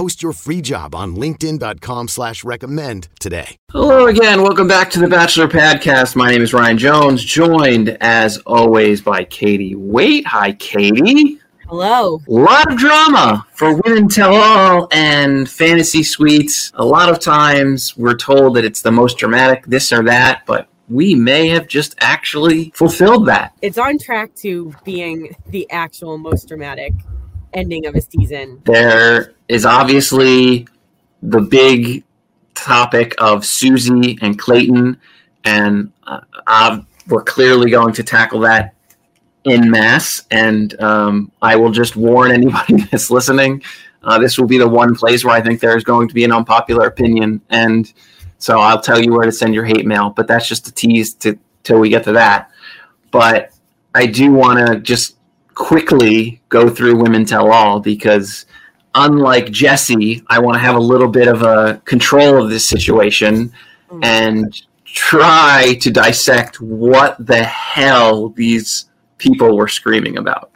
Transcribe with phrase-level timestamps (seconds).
[0.00, 3.58] Post your free job on linkedin.com slash recommend today.
[3.70, 4.40] Hello again.
[4.40, 6.16] Welcome back to the Bachelor Podcast.
[6.16, 10.26] My name is Ryan Jones, joined as always by Katie Wait.
[10.26, 11.38] Hi, Katie.
[11.68, 12.22] Hello.
[12.26, 16.72] A lot of drama for Women Tell All and Fantasy Suites.
[16.76, 20.66] A lot of times we're told that it's the most dramatic this or that, but
[20.88, 23.52] we may have just actually fulfilled that.
[23.60, 26.94] It's on track to being the actual most dramatic
[27.52, 28.62] ending of a season.
[28.64, 30.66] There is obviously
[31.22, 32.04] the big
[32.54, 35.00] topic of Susie and Clayton,
[35.44, 38.74] and uh, we're clearly going to tackle that
[39.44, 40.26] in mass.
[40.30, 43.62] And um, I will just warn anybody that's listening:
[44.02, 46.24] uh, this will be the one place where I think there is going to be
[46.24, 47.92] an unpopular opinion, and
[48.38, 50.10] so I'll tell you where to send your hate mail.
[50.10, 52.50] But that's just a tease to till we get to that.
[53.10, 53.52] But
[53.94, 55.16] I do want to just
[55.60, 58.46] quickly go through Women Tell All because
[58.94, 63.52] unlike Jesse, I want to have a little bit of a control of this situation
[64.02, 68.86] and try to dissect what the hell these
[69.18, 70.50] people were screaming about.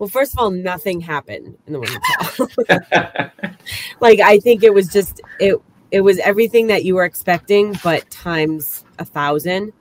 [0.00, 3.30] Well, first of all, nothing happened in the women's hall.
[4.00, 5.56] like I think it was just it
[5.92, 9.72] it was everything that you were expecting, but times a thousand.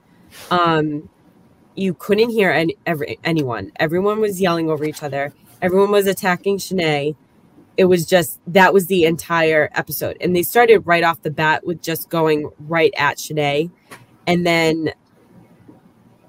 [0.51, 1.09] Um,
[1.75, 3.71] you couldn't hear any, every, anyone.
[3.77, 5.33] Everyone was yelling over each other.
[5.61, 7.15] Everyone was attacking Shanae.
[7.77, 11.65] It was just that was the entire episode, and they started right off the bat
[11.65, 13.69] with just going right at Shanae,
[14.25, 14.93] and then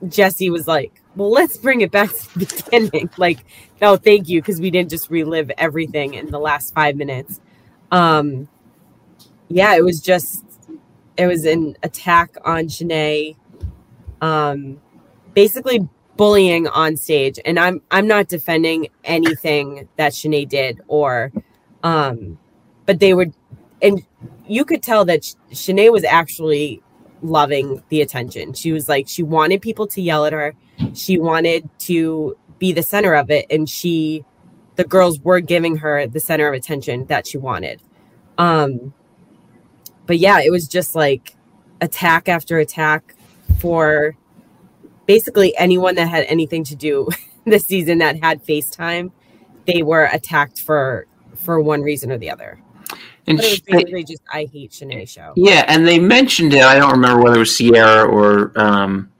[0.08, 3.44] Jesse was like, "Well, let's bring it back to the beginning." Like,
[3.80, 7.40] no, thank you, because we didn't just relive everything in the last five minutes.
[7.92, 8.48] Um,
[9.48, 10.44] yeah, it was just
[11.16, 13.36] it was an attack on Shanae.
[14.20, 14.80] Um,
[15.36, 15.86] basically
[16.16, 17.38] bullying on stage.
[17.44, 21.30] And i'm i'm not defending anything that Shanae did or
[21.84, 22.38] um
[22.86, 23.26] but they were
[23.82, 24.02] and
[24.48, 25.20] you could tell that
[25.52, 26.82] Shanae was actually
[27.20, 28.54] loving the attention.
[28.54, 30.54] She was like she wanted people to yell at her.
[30.94, 33.44] She wanted to be the center of it.
[33.50, 34.24] And she
[34.76, 37.82] the girls were giving her the center of attention that she wanted.
[38.38, 38.94] Um
[40.06, 41.36] but yeah it was just like
[41.82, 43.14] attack after attack
[43.58, 44.16] for
[45.06, 47.08] basically anyone that had anything to do
[47.44, 49.10] this season that had FaceTime,
[49.66, 51.06] they were attacked for
[51.36, 52.58] for one reason or the other.
[53.28, 55.32] And but it was they- basically just I hate Shanae show.
[55.36, 56.62] Yeah, and they mentioned it.
[56.62, 59.10] I don't remember whether it was Sierra or um,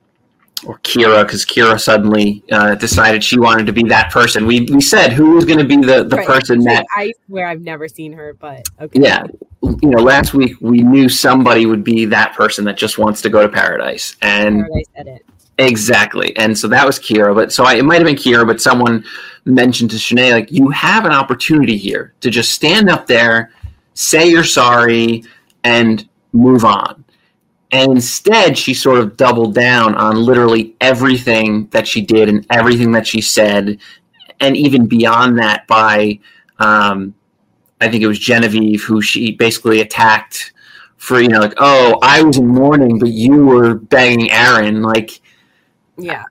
[0.64, 4.47] or Kira, because Kira suddenly uh, decided she wanted to be that person.
[4.47, 6.26] We we said who was going to be the the Right.
[6.26, 6.86] person that.
[6.94, 9.00] I swear I've never seen her, but okay.
[9.00, 9.24] Yeah,
[9.62, 13.28] you know, last week we knew somebody would be that person that just wants to
[13.28, 15.26] go to paradise, and Paradise Edit.
[15.58, 16.36] Exactly.
[16.36, 17.34] And so that was Kira.
[17.34, 19.04] But so I, it might have been Kira, but someone
[19.46, 23.52] mentioned to Shanae, like, you have an opportunity here to just stand up there,
[23.94, 25.24] say you're sorry,
[25.64, 27.04] and move on.
[27.72, 32.92] And instead, she sort of doubled down on literally everything that she did and everything
[32.92, 33.78] that she said,
[34.40, 36.20] and even beyond that by,
[36.58, 37.14] um,
[37.80, 40.52] I think it was Genevieve, who she basically attacked
[40.96, 44.82] for, you know, like, oh, I was in mourning, but you were banging Aaron.
[44.82, 45.20] Like,
[45.98, 46.25] Yeah.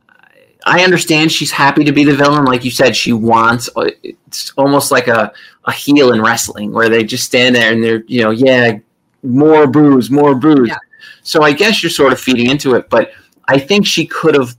[0.66, 2.46] I understand she's happy to be the villain.
[2.46, 3.70] Like you said, she wants.
[3.76, 5.32] Uh, it's almost like a,
[5.66, 8.80] a heel in wrestling where they just stand there and they're, you know, yeah,
[9.22, 10.70] more booze, more booze.
[10.70, 10.78] Yeah.
[11.22, 12.90] So I guess you're sort of feeding into it.
[12.90, 13.12] But
[13.48, 14.56] I think she could have,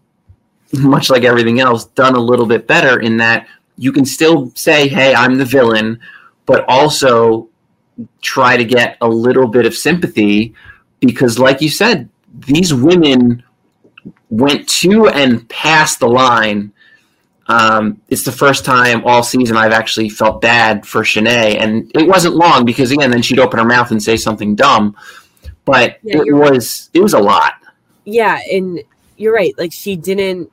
[0.73, 4.89] much like everything else, done a little bit better in that you can still say,
[4.89, 6.01] hey, I'm the villain,
[6.45, 7.49] but also
[8.21, 10.55] try to get a little bit of sympathy
[11.01, 12.09] because, like you said,
[12.47, 13.43] these women
[14.37, 16.73] went to and past the line.
[17.49, 22.09] Um, it's the first time all season I've actually felt bad for Shanae, and it
[22.09, 24.97] wasn't long because again, then she'd open her mouth and say something dumb.
[25.65, 26.53] but Yeah, it you're right.
[26.53, 27.55] was it was a lot.
[28.05, 28.81] Yeah, and
[29.17, 29.55] you're right.
[29.59, 30.51] Like she didn't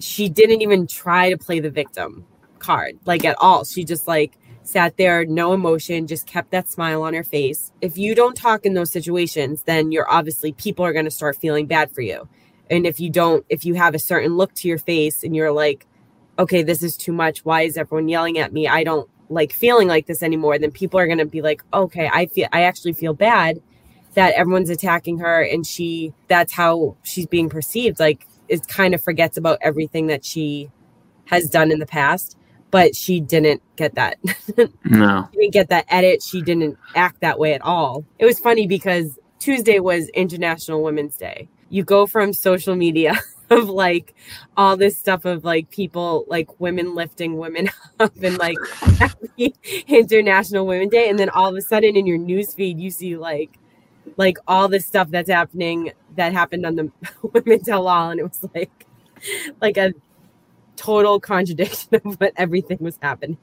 [0.00, 2.26] she didn't even try to play the victim
[2.58, 3.64] card like at all.
[3.64, 7.72] She just like sat there, no emotion, just kept that smile on her face.
[7.80, 11.36] If you don't talk in those situations, then you're obviously people are going to start
[11.36, 12.28] feeling bad for you.
[12.72, 15.52] And if you don't if you have a certain look to your face and you're
[15.52, 15.86] like,
[16.38, 17.44] "Okay, this is too much.
[17.44, 18.66] Why is everyone yelling at me?
[18.66, 22.10] I don't like feeling like this anymore." Then people are going to be like, "Okay,
[22.12, 23.60] I feel I actually feel bad."
[24.14, 29.02] that everyone's attacking her and she that's how she's being perceived like it kind of
[29.02, 30.70] forgets about everything that she
[31.26, 32.36] has done in the past
[32.70, 34.18] but she didn't get that
[34.84, 35.28] No.
[35.32, 38.66] she didn't get that edit she didn't act that way at all it was funny
[38.66, 43.18] because tuesday was international women's day you go from social media
[43.50, 44.14] of like
[44.56, 47.68] all this stuff of like people like women lifting women
[48.00, 48.56] up and like
[48.98, 49.54] happy
[49.88, 53.16] international women's day and then all of a sudden in your news feed you see
[53.16, 53.58] like
[54.16, 56.90] like all this stuff that's happening that happened on the
[57.32, 58.86] women tell all and it was like
[59.60, 59.92] like a
[60.76, 63.38] total contradiction of what everything was happening.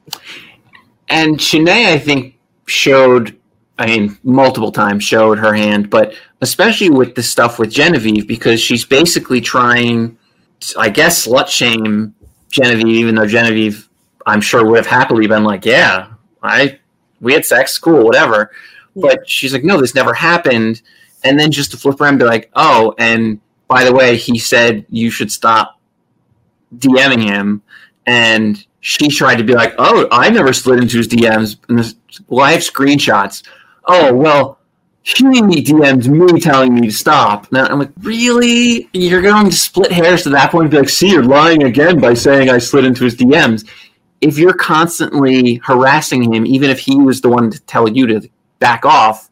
[1.08, 3.38] And Shanae, I think, showed,
[3.80, 8.60] I mean, multiple times showed her hand, but especially with the stuff with Genevieve, because
[8.60, 10.18] she's basically trying,
[10.60, 12.14] to, I guess, slut shame
[12.50, 13.88] Genevieve, even though Genevieve,
[14.26, 16.08] I'm sure, would have happily been like, yeah,
[16.42, 16.78] I,
[17.22, 18.50] we had sex, cool, whatever.
[18.94, 20.82] But she's like, no, this never happened.
[21.24, 24.38] And then just to flip around and be like, oh, and by the way, he
[24.38, 25.80] said you should stop
[26.76, 27.62] DMing him.
[28.04, 31.56] And she tried to be like, oh, I never slid into his DMs.
[31.70, 31.94] And this,
[32.28, 33.42] well, I have screenshots.
[33.86, 34.58] Oh, well,
[35.02, 37.50] he DM'd me telling me to stop.
[37.50, 38.88] Now I'm like, really?
[38.92, 41.98] You're going to split hairs to that point and be like, see, you're lying again
[42.00, 43.68] by saying I slid into his DMs.
[44.20, 48.28] If you're constantly harassing him, even if he was the one to tell you to
[48.58, 49.30] back off,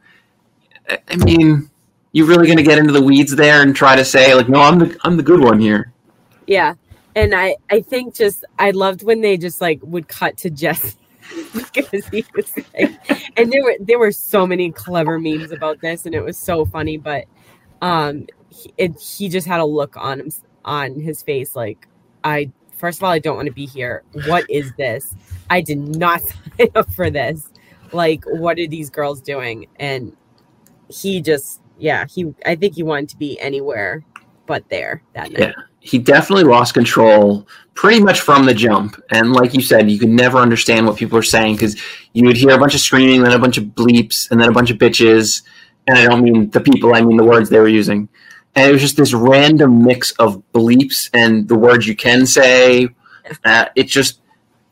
[0.89, 1.71] I- mean,
[2.13, 4.61] you're really going to get into the weeds there and try to say like, no,
[4.63, 5.93] I'm the I'm the good one here.
[6.47, 6.75] yeah
[7.15, 10.95] and i i think just i loved when they just like would cut to jesse
[11.75, 16.07] because he was like and there were there were so many clever memes about this
[16.07, 17.25] and it was so funny but
[17.83, 20.31] um he, it, he just had a look on him
[20.65, 21.87] on his face like
[22.25, 24.03] i first of all i don't want to be here.
[24.27, 25.15] What is this?
[25.51, 26.23] I did not
[26.59, 27.51] sign up for this.
[27.93, 29.67] Like what are these girls doing?
[29.77, 30.17] And
[30.89, 34.05] he just yeah he i think he wanted to be anywhere
[34.47, 35.55] but there that night.
[35.57, 35.68] Yeah.
[35.81, 39.01] He definitely lost control pretty much from the jump.
[39.11, 41.81] And like you said, you could never understand what people are saying because
[42.13, 44.53] you would hear a bunch of screaming, then a bunch of bleeps, and then a
[44.53, 45.43] bunch of bitches.
[45.87, 48.09] And I don't mean the people, I mean the words they were using.
[48.57, 52.89] And it was just this random mix of bleeps and the words you can say.
[53.45, 54.21] Uh, it just,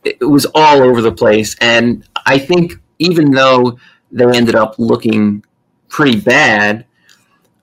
[0.05, 1.55] it was all over the place.
[1.61, 3.79] And I think even though
[4.11, 5.45] they ended up looking
[5.89, 6.87] pretty bad,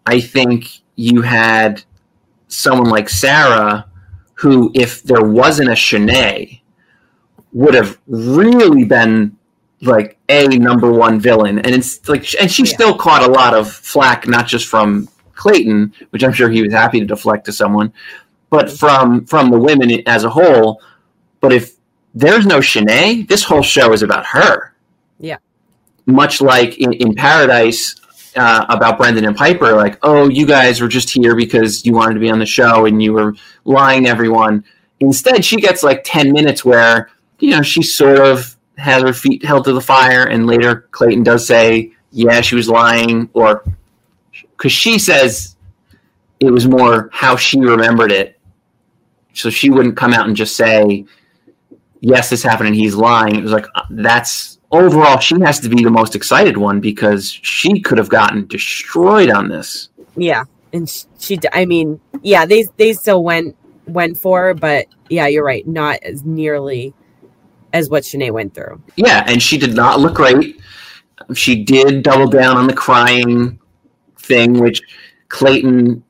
[0.05, 1.83] I think you had
[2.53, 3.85] someone like Sarah,
[4.35, 6.61] who, if there wasn't a Shanae,
[7.53, 9.37] would have really been
[9.81, 11.59] like a number one villain.
[11.59, 12.73] And it's like, and she Yeah.
[12.73, 16.73] still caught a lot of flack, not just from Clayton, which I'm sure he was
[16.73, 17.91] happy to deflect to someone,
[18.49, 20.81] but from from the women as a whole.
[21.41, 21.73] But if
[22.15, 24.73] there's no Shanae, this whole show is about her.
[25.19, 25.37] Yeah.
[26.05, 27.95] Much like in, in Paradise,
[28.35, 32.15] uh, about Brendan and Pieper, like, oh, you guys were just here because you wanted
[32.15, 33.35] to be on the show and you were
[33.65, 34.63] lying to everyone.
[34.99, 37.09] Instead, she gets like 10 minutes where,
[37.39, 40.25] you know, she sort of has her feet held to the fire.
[40.25, 43.63] And later, Clayton does say, yeah, she was lying, or
[44.51, 45.55] because she says
[46.39, 48.39] it was more how she remembered it.
[49.33, 51.05] So she wouldn't come out and just say,
[52.01, 53.35] yes, this happened and he's lying.
[53.35, 57.31] It was like, uh, that's overall, she has to be the most excited one because
[57.31, 59.89] she could have gotten destroyed on this.
[60.17, 60.89] Yeah, and
[61.19, 61.39] she.
[61.53, 63.55] I mean, yeah, they they still went
[63.87, 66.93] went for, her, but yeah, you're right, not as nearly
[67.71, 68.81] as what Shanae went through.
[68.95, 70.59] Yeah, and she did not look great.
[71.33, 73.59] She did double down on the crying
[74.17, 74.81] thing, which
[75.29, 76.03] Clayton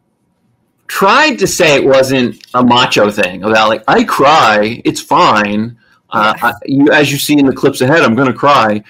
[0.88, 5.78] tried to say it wasn't a macho thing about like I cry, it's fine.
[6.14, 8.84] Uh, I, you, as you see in the clips ahead, I'm going to cry.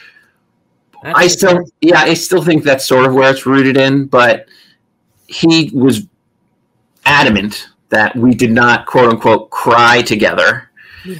[1.01, 1.65] That's I still, sure.
[1.81, 4.47] yeah, I still think that's sort of where it's rooted in, but
[5.27, 6.07] he was
[7.05, 10.69] adamant that we did not quote unquote cry together.
[11.05, 11.19] Yeah.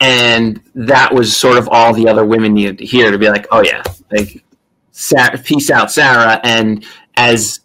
[0.00, 3.46] And that was sort of all the other women needed to hear to be like,
[3.50, 4.42] oh yeah, like,
[4.98, 6.40] Sa- peace out, Sarah.
[6.42, 6.84] And
[7.16, 7.60] as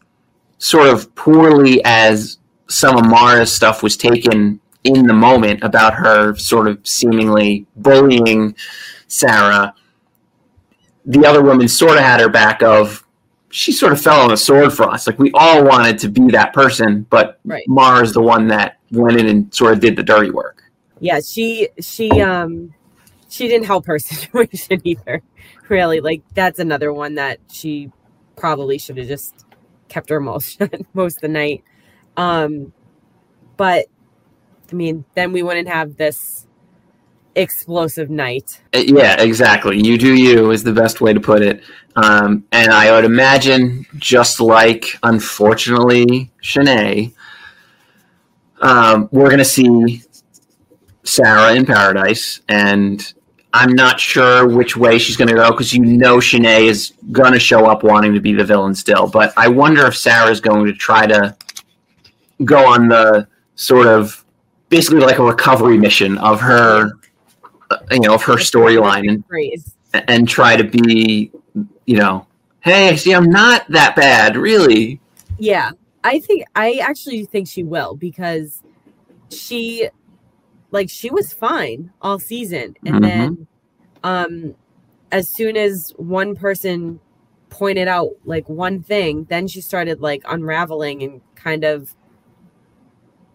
[0.58, 6.36] sort of poorly as some of Mara's stuff was taken in the moment about her
[6.36, 8.56] sort of seemingly bullying
[9.08, 9.74] Sarah,
[11.06, 13.06] the other woman sort of had her back of
[13.50, 15.08] she sort of fell on a sword for us.
[15.08, 17.64] Like we all wanted to be that person, but Right.
[17.68, 20.64] Mara's the one that went in and sort of did the dirty work.
[21.00, 22.74] yeah she she um
[23.30, 25.22] she didn't help her situation either
[25.70, 27.90] really like that's another one that she
[28.36, 29.46] probably should have just
[29.90, 31.64] kept her mouth shut most of the night
[32.18, 32.72] um
[33.58, 33.86] but
[34.72, 36.48] i mean then we wouldn't have this
[37.36, 39.82] explosive night Uh, Yeah, exactly.
[39.82, 41.64] You do you is the best way to put it.
[41.96, 47.14] Um, and I would imagine, just like unfortunately Shanae,
[48.62, 50.04] um, we're going to see
[51.04, 53.14] Sarah in paradise, and
[53.54, 57.34] I'm not sure which way she's going to go because you know Shanae is going
[57.34, 59.08] to show up wanting to be the villain still.
[59.08, 61.36] But I wonder if Sarah's going to try to
[62.46, 64.21] go on the sort of
[64.72, 66.94] basically like a recovery mission of her,
[67.92, 69.24] you know, of her storyline and
[70.08, 71.32] and try to be,
[71.86, 72.26] you know,
[72.62, 75.00] hey, see, I'm not that bad, really.
[75.38, 75.72] Yeah,
[76.04, 78.64] I think I actually think she will because
[79.30, 79.90] she
[80.72, 83.02] like she was fine all season and Mhm.
[83.04, 83.48] then
[84.04, 84.56] um
[85.12, 87.00] as soon as one person
[87.50, 91.94] pointed out like one thing then she started like unraveling and kind of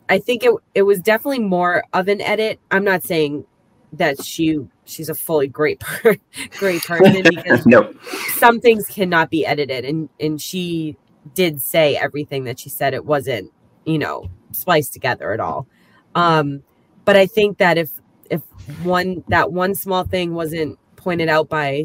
[0.09, 2.61] I think it it was definitely more of an edit.
[2.71, 3.45] I'm not saying
[3.93, 6.17] that she she's a fully great per-
[6.59, 7.93] great person because no,
[8.35, 9.85] some things cannot be edited.
[9.85, 10.97] And and she
[11.35, 12.95] did say everything that she said.
[12.95, 13.53] It wasn't
[13.85, 15.67] you know spliced together at all.
[16.15, 16.63] Um
[17.07, 17.91] but i think that if
[18.29, 18.43] if
[18.85, 21.85] one that one small thing wasn't pointed out by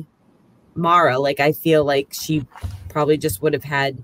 [0.75, 2.46] mara like i feel like she
[2.90, 4.04] probably just would have had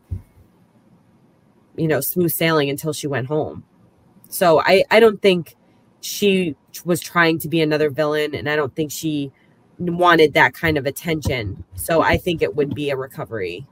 [1.75, 3.65] you know smooth sailing until she went home
[4.29, 5.55] so i i don't think
[6.01, 6.55] she
[6.85, 9.31] was trying to be another villain and i don't think she
[9.79, 11.63] wanted that kind of attention.
[11.75, 13.65] So I think it would be a recovery.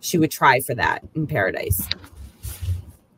[0.00, 1.88] She would try for that in paradise.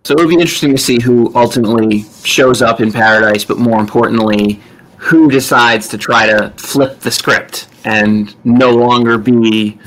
[0.04, 3.78] So it would be interesting to see who ultimately shows up in Paradise, but more
[3.78, 4.58] importantly,
[4.96, 9.78] who decides to try to flip the script and no longer be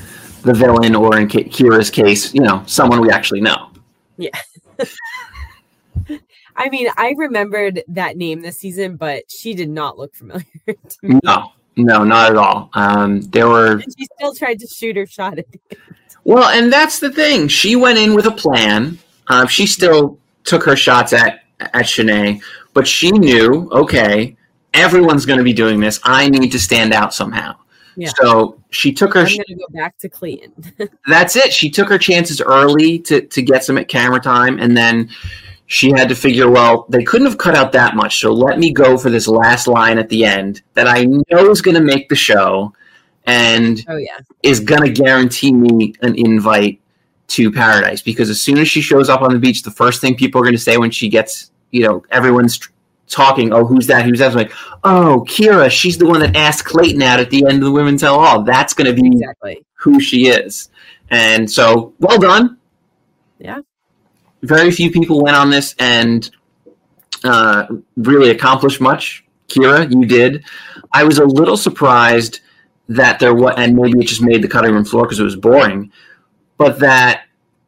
[0.42, 3.70] the villain, or in Kira's case, you know, someone we actually know.
[4.16, 4.30] Yeah.
[6.56, 10.96] I mean, I remembered that name this season, but she did not look familiar to
[11.02, 11.20] me.
[11.24, 12.70] No, no, not at all.
[12.74, 15.58] Um, there were And she still tried to shoot her shot at the
[16.24, 17.48] Well, and that's the thing.
[17.48, 18.98] She went in with a plan.
[19.28, 22.42] Uh, she still took her shots at at Shanae,
[22.74, 24.36] but she knew, okay,
[24.74, 26.00] everyone's going to be doing this.
[26.02, 27.54] I need to stand out somehow.
[27.96, 28.10] Yeah.
[28.20, 29.20] So she took her.
[29.20, 30.52] I'm gonna go back to Clayton.
[31.06, 31.52] That's it.
[31.52, 35.10] She took her chances early to to get some at camera time, and then
[35.72, 38.70] she had to figure, well, they couldn't have cut out that much, so let me
[38.74, 42.10] go for this last line at the end that I know is going to make
[42.10, 42.74] the show,
[43.24, 44.18] and oh yeah.
[44.42, 46.78] is going to guarantee me an invite
[47.28, 50.14] to paradise because as soon as she shows up on the beach, the first thing
[50.14, 52.60] people are going to say when she gets, you know, everyone's
[53.08, 54.04] talking, oh, who's that?
[54.04, 54.26] Who's that?
[54.26, 54.52] It's like,
[54.84, 58.02] oh, Kira, she's the one that asked Clayton out at the end of the Women's
[58.02, 58.42] Tell All.
[58.42, 59.64] That's going to be Exactly.
[59.76, 60.68] who she is.
[61.08, 62.58] And so, well done.
[63.38, 63.60] Yeah.
[64.42, 66.28] Very few people went on this and
[67.24, 69.24] uh, really accomplished much.
[69.48, 70.44] Kira, you did.
[70.92, 72.40] I was a little surprised
[72.88, 75.36] that there was, and maybe it just made the cutting room floor because it was
[75.36, 75.92] boring,
[76.58, 77.24] but that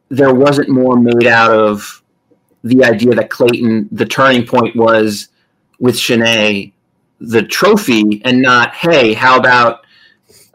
[0.09, 2.03] there wasn't more made out of
[2.63, 5.29] the idea that Clayton, the turning point was
[5.79, 6.73] with Shanae,
[7.21, 9.85] the trophy, and not, hey, how about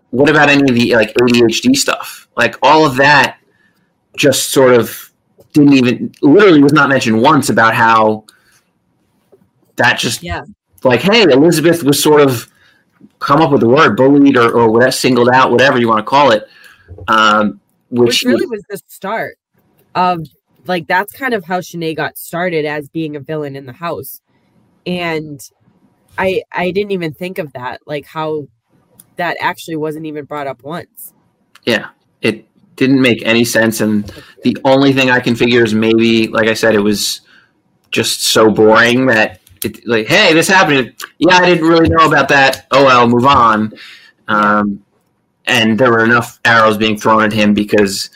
[0.10, 2.28] what about any of the like ADHD stuff?
[2.36, 3.38] Like all of that
[4.18, 5.09] just sort of
[5.54, 8.26] didn't even literally was not mentioned once about how
[9.78, 10.44] that just Yeah.
[10.84, 12.48] like hey elizabeth was sort of
[13.20, 16.04] come up with the word bullied or, or whatever singled out whatever you want to
[16.10, 16.48] call it
[17.08, 19.38] um which, Which really was the start
[19.96, 20.22] of
[20.66, 24.22] like that's kind of how Shanae got started as being a villain in the house.
[24.86, 25.40] And
[26.18, 28.48] I I didn't even think of that, like how
[29.16, 31.14] that actually wasn't even brought up once.
[31.66, 31.90] yeah
[32.22, 32.46] it
[32.80, 34.12] didn't make any sense and
[34.44, 37.22] the only thing i can figure is maybe like i said it was
[37.92, 40.96] just so boring that it like hey this happened.
[41.18, 42.66] Yeah i didn't really know about that.
[42.72, 43.74] Oh well move on.
[44.28, 44.84] Um
[45.46, 48.10] and there were enough arrows being thrown at him because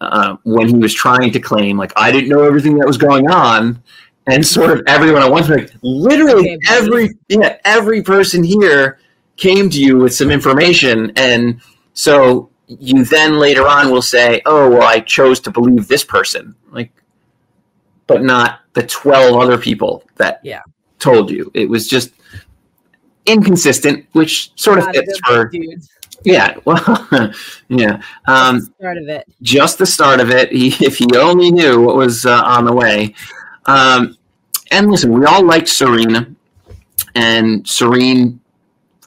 [0.00, 3.30] uh, when he was trying to claim like I didn't know everything that was going
[3.30, 3.82] on,
[4.26, 8.98] and sort of everyone at once like literally every yeah every person here
[9.36, 11.60] came to you with some information, and
[11.92, 16.54] so you then later on will say, oh well, I chose to believe this person,
[16.70, 16.90] like,
[18.06, 20.62] but not the twelve other people that Yeah.
[20.98, 21.50] told you.
[21.54, 22.10] It was just
[23.26, 25.82] inconsistent, which sort of fits for good dude.
[26.24, 27.32] Yeah, well,
[27.68, 28.00] yeah.
[28.26, 29.26] Um, Start of it.
[29.42, 30.50] just the start of it.
[30.50, 33.14] He, if he only knew what was uh, on the way.
[33.66, 34.16] Um,
[34.70, 36.26] and listen, we all liked Serena,
[37.14, 38.40] and Serene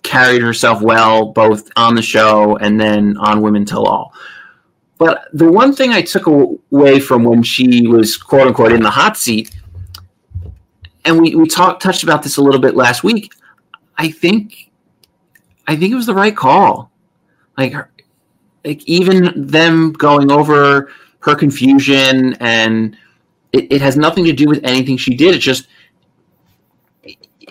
[0.07, 4.13] carried herself well both on the show and then on Women Tell All.
[4.97, 8.89] But the one thing I took away from when she was quote unquote in the
[8.89, 9.51] hot seat,
[11.05, 13.33] and we, we talked touched about this a little bit last week.
[13.97, 14.71] I think
[15.67, 16.89] I think it was the right call.
[17.57, 17.75] Like
[18.65, 22.97] like even them going over her confusion and
[23.53, 25.35] it, it has nothing to do with anything she did.
[25.35, 25.67] It's just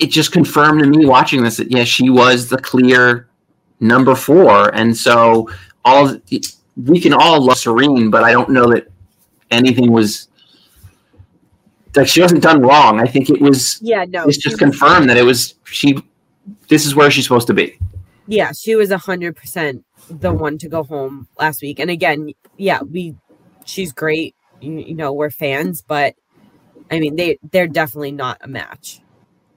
[0.01, 3.29] it just confirmed to me watching this that yeah, she was the clear
[3.81, 5.49] number four, and so
[5.85, 6.17] all
[6.77, 8.89] we can all love Serene, but I don't know that
[9.51, 10.29] anything was
[11.95, 13.01] like she wasn't done wrong.
[13.01, 14.25] I think it was Yeah, no.
[14.25, 15.99] it's just confirmed that it was she.
[16.69, 17.79] This is where she's supposed to be.
[18.27, 21.79] Yeah, she was a hundred percent the one to go home last week.
[21.81, 23.15] And again, yeah, we
[23.65, 24.35] she's great.
[24.61, 26.15] You, you know, we're fans, but
[26.91, 29.01] I mean they they're definitely not a match.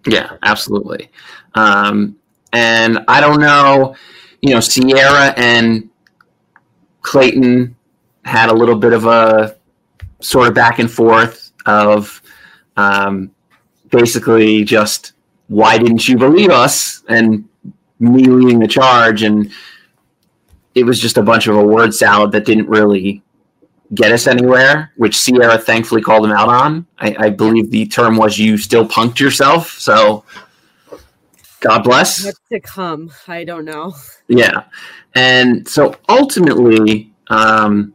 [0.08, 1.10] Yeah, absolutely.
[1.56, 2.18] Um,
[2.54, 3.96] and I don't know,
[4.42, 5.90] you know, Sierra and
[7.02, 7.76] Clayton
[8.24, 9.56] had a little bit of a
[10.22, 12.22] sort of back and forth of
[12.78, 13.32] um,
[13.90, 15.14] basically just
[15.48, 17.48] why didn't you believe us and
[18.00, 19.52] me leading the charge and
[20.76, 23.22] it was just a bunch of a word salad that didn't really
[23.96, 26.86] get us anywhere, which Sierra thankfully called him out on.
[27.00, 29.72] I, I believe the term was you still punked yourself.
[29.80, 30.24] So
[31.60, 32.24] God bless.
[32.26, 33.12] What's to come?
[33.28, 33.96] I don't know.
[34.28, 34.64] Yeah.
[35.16, 37.94] And so ultimately, um,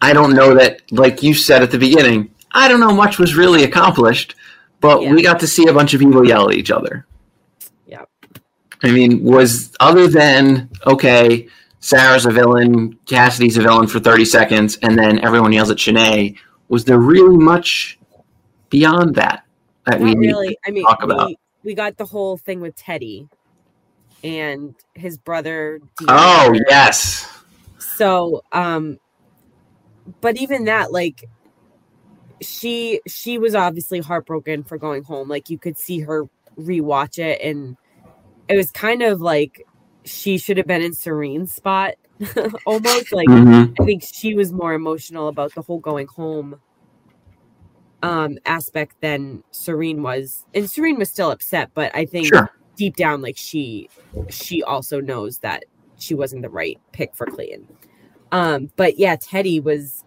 [0.00, 3.34] I don't know that, like you said at the beginning, I don't know much was
[3.34, 4.36] really accomplished,
[4.80, 5.12] but Yeah.
[5.12, 7.06] we got to see a bunch of people yell at each other.
[7.86, 8.04] Yeah.
[8.82, 11.48] I mean, was other than, okay,
[11.84, 16.34] Sarah's a villain, Cassidy's a villain for 30 seconds, and then everyone yells at Shanae,
[16.68, 17.98] was there really much
[18.70, 19.44] beyond that
[19.84, 20.56] that we Not need really.
[20.66, 21.26] I mean, talk about?
[21.26, 23.28] we, we got the whole thing with Teddi
[24.24, 25.78] and his brother.
[26.08, 26.62] Oh, Dean.
[26.70, 27.30] yes.
[27.78, 28.98] So, um,
[30.22, 31.28] but even that, like,
[32.40, 35.28] she she was obviously heartbroken for going home.
[35.28, 36.24] Like, you could see her
[36.58, 37.76] rewatch it, and
[38.48, 39.66] it was kind of like
[40.04, 41.94] she should have been in Serene's spot,
[42.66, 43.28] almost like.
[43.28, 43.74] Mhm.
[43.80, 46.60] I think she was more emotional about the whole going home
[48.02, 50.44] um aspect than Serene was.
[50.54, 52.50] And Serene was still upset, but I think Sure.
[52.76, 53.88] deep down like she
[54.28, 55.64] she also knows that
[55.96, 57.66] she wasn't the right pick for Clayton.
[58.30, 60.04] Um but yeah, Teddi was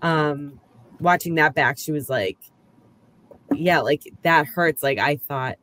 [0.00, 0.58] um
[1.00, 2.38] watching that back, she was like
[3.54, 4.82] yeah, like that hurts.
[4.82, 5.56] Like I thought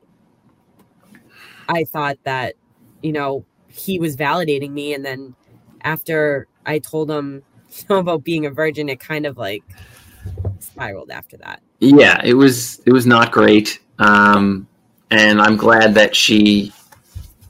[1.68, 2.56] I thought that,
[3.02, 4.94] you know, he was validating me.
[4.94, 5.36] And then
[5.82, 7.44] after I told him
[7.90, 9.64] about being a virgin, it kind of like
[10.60, 11.62] spiraled after that.
[11.80, 13.80] yeah it was it was not great.
[13.98, 14.68] Um
[15.10, 16.72] and i'm glad that she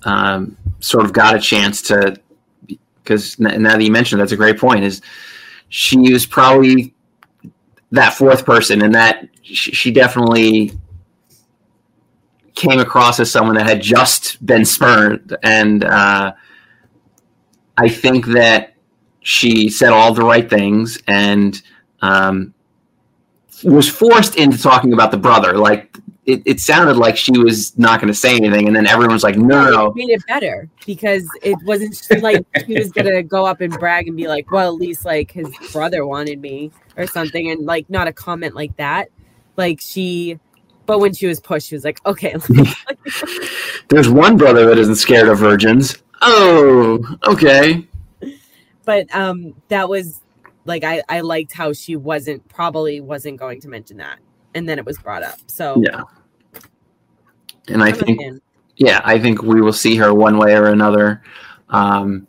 [0.03, 2.17] um sort of got a chance to
[3.03, 5.01] because now that you mentioned that's a great point is
[5.69, 6.93] she was probably
[7.91, 8.81] that fourth person.
[8.81, 10.71] And that she definitely
[12.62, 16.32] came across as someone that had just been spurned and uh
[17.78, 18.74] i think that
[19.21, 21.62] she said all the right things and
[22.02, 22.54] um
[23.63, 25.58] was forced into talking about the brother.
[25.58, 25.95] Like
[26.26, 29.24] it, it sounded like she was not going to say anything, and then everyone was
[29.24, 33.45] like, "No, no, It made it better because it wasn't like he was gonna go
[33.45, 37.08] up and brag and be like, well, at least like his brother wanted me or
[37.08, 39.10] something, and like not a comment like that.
[39.58, 40.39] Like she,
[40.91, 42.36] but when she was pushed, she was like, okay,
[43.88, 46.04] There's one brother that isn't scared of virgins.
[46.21, 47.88] Oh, okay.
[48.84, 50.19] but um, that was
[50.65, 54.19] like I I liked how she wasn't probably wasn't going to mention that,
[54.54, 55.39] and then it was brought up.
[55.47, 56.01] So Yeah.
[57.69, 58.41] And I I'm think,
[58.75, 61.23] yeah, I think we will see her one way or another.
[61.69, 62.27] Um,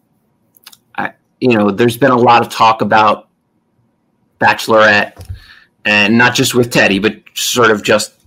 [0.94, 3.28] I, you know, there's been a lot of talk about
[4.40, 5.28] Bachelorette,
[5.84, 8.21] and not just with Teddi, but sort of just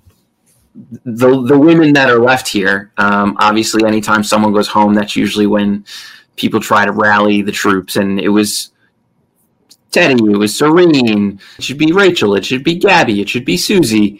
[1.05, 2.91] the the women that are left here.
[2.97, 5.85] Um, obviously, anytime someone goes home, that's usually when
[6.35, 8.71] people try to rally the troops, and it was.
[9.91, 11.39] Teddi, it was Serene.
[11.57, 12.35] It should be Rachel.
[12.35, 13.21] It should be Gabby.
[13.21, 14.19] It should be Susie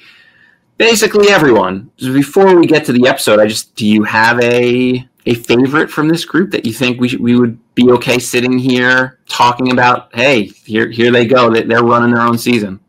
[0.78, 1.92] basically everyone.
[1.98, 6.08] Before we get to the episode, I just do you have a a favorite from
[6.08, 10.14] this group that you think we we would be okay sitting here talking about?
[10.14, 11.52] Hey, here here they go.
[11.52, 12.80] They, they're running their own season.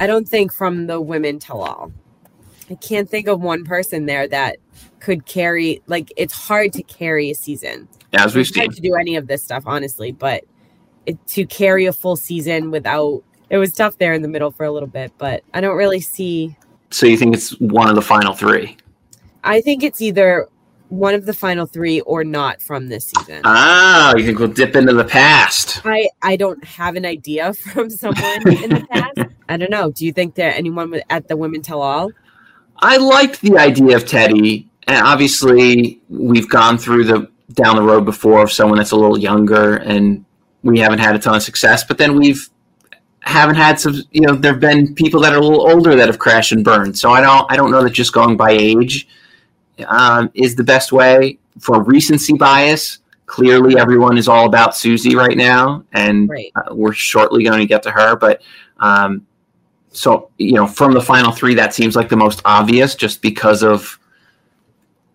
[0.00, 1.92] I don't think from the women tell all.
[2.70, 4.56] I can't think of one person there that
[5.00, 7.88] could carry like it's hard to carry a season.
[8.12, 8.70] as we've It's seen.
[8.72, 10.12] to do any of this stuff, honestly.
[10.12, 10.44] But
[11.06, 14.64] it, to carry a full season without it was tough there in the middle for
[14.64, 15.12] a little bit.
[15.18, 16.56] But I don't really see.
[16.90, 18.76] So you think it's one of the final three?
[19.44, 20.48] I think it's either
[20.90, 23.42] one of the final three or not from this season.
[23.44, 25.80] Ah, you think we'll dip into the past?
[25.84, 29.30] I I don't have an idea from someone in the past.
[29.48, 29.90] I don't know.
[29.90, 32.10] Do you think that anyone at the Women Tell All?
[32.80, 38.04] I liked the idea of Teddi, and obviously we've gone through the down the road
[38.04, 40.24] before of someone that's a little younger, and
[40.62, 41.82] we haven't had a ton of success.
[41.84, 42.48] But then we've
[43.22, 46.18] haven't had some, you know, there've been people that are a little older that have
[46.18, 46.96] crashed and burned.
[46.98, 49.06] So I don't, I don't know that just going by age
[49.86, 52.98] um, is the best way for recency bias.
[53.26, 56.50] Clearly, everyone is all about Susie right now, and Right.
[56.56, 58.16] uh, we're shortly going to get to her.
[58.16, 58.40] But
[58.78, 59.26] um,
[59.92, 63.62] so you know, from the final three, that seems like the most obvious, just because
[63.62, 63.98] of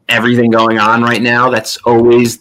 [0.09, 1.49] everything going on right now.
[1.49, 2.39] That's always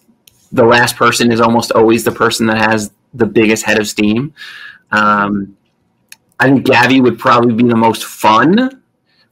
[0.50, 4.34] the last person is almost always the person that has the biggest head of steam.
[4.90, 5.56] Um,
[6.40, 8.82] I think Gabby would probably be the most fun,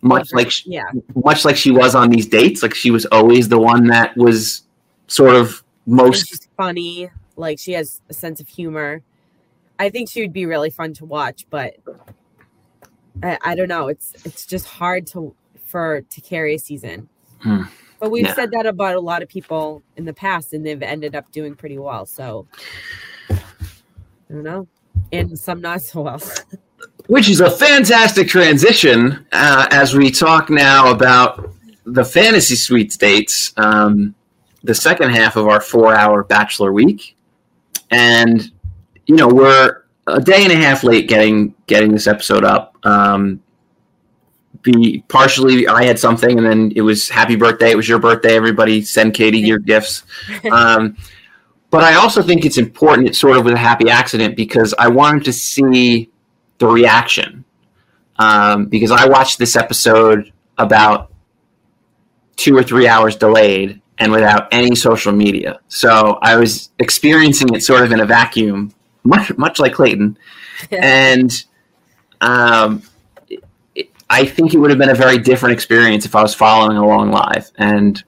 [0.00, 0.84] much like sh- Yeah.
[1.14, 2.62] much like she was on these dates.
[2.62, 4.62] Like she was always the one that was
[5.08, 7.10] sort of most she's funny.
[7.36, 9.02] Like she has a sense of humor.
[9.78, 11.74] I think she would be really fun to watch, but
[13.22, 13.88] I, I don't know.
[13.88, 15.34] It's it's just hard to
[15.66, 17.08] for to carry a season.
[17.40, 17.62] Hmm.
[17.98, 18.34] But we've Yeah.
[18.34, 21.54] said that about a lot of people in the past, and they've ended up doing
[21.54, 22.06] pretty well.
[22.06, 22.46] So
[23.30, 23.36] I
[24.30, 24.66] don't know,
[25.12, 26.22] and some not so well.
[27.06, 31.52] which is a fantastic transition uh, as we talk now about
[31.84, 34.14] the fantasy suites dates, um,
[34.62, 37.16] the second half of our four-hour bachelor week,
[37.90, 38.50] and
[39.06, 39.79] you know we're
[40.12, 42.76] a day and a half late getting getting this episode up.
[42.84, 43.42] Um,
[44.62, 47.70] be partially, I had something, and then it was happy birthday.
[47.70, 48.36] It was your birthday.
[48.36, 50.04] Everybody send Katie your gifts.
[50.50, 50.96] Um,
[51.70, 53.06] but I also think it's important.
[53.06, 56.10] It's sort of with a happy accident because I wanted to see
[56.58, 57.44] the reaction
[58.18, 61.12] um, because I watched this episode about
[62.36, 65.60] two or three hours delayed and without any social media.
[65.68, 68.72] So I was experiencing it sort of in a vacuum,
[69.04, 70.18] much much like Clayton,
[70.70, 71.44] and
[72.20, 72.82] um,
[74.08, 77.10] I think it would have been a very different experience if I was following along
[77.10, 78.02] live and.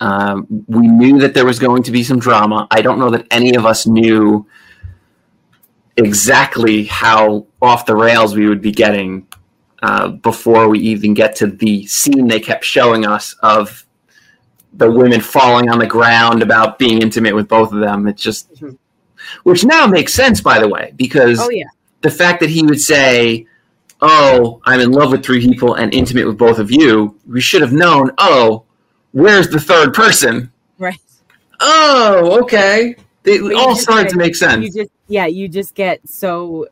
[0.00, 2.66] Um, we knew that there was going to be some drama.
[2.72, 4.44] I don't know that any of us knew
[5.96, 9.26] exactly how off the rails we would be getting
[9.82, 13.86] uh, before we even get to the scene they kept showing us of
[14.72, 18.08] the women falling on the ground about being intimate with both of them.
[18.08, 18.78] It's just, Mhm.
[19.44, 21.68] Which now makes sense, by the way, because oh yeah,
[22.02, 23.46] the fact that he would say,
[24.00, 27.62] "Oh, I'm in love with three people and intimate with both of you," we should
[27.62, 28.10] have known.
[28.18, 28.64] Oh,
[29.12, 30.50] where's the third person?
[30.78, 30.98] right.
[31.60, 32.96] Oh, okay.
[33.24, 34.64] It But all started to make sense.
[34.64, 36.66] You just yeah, you just get so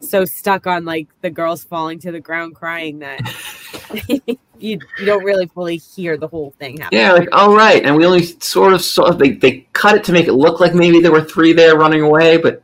[0.00, 3.20] so stuck on like the girls falling to the ground crying that
[4.64, 6.98] you you don't really fully hear the whole thing happen.
[6.98, 10.12] Yeah, like all right, and we only sort of saw they they cut it to
[10.12, 12.62] make it look like maybe there were three there running away, but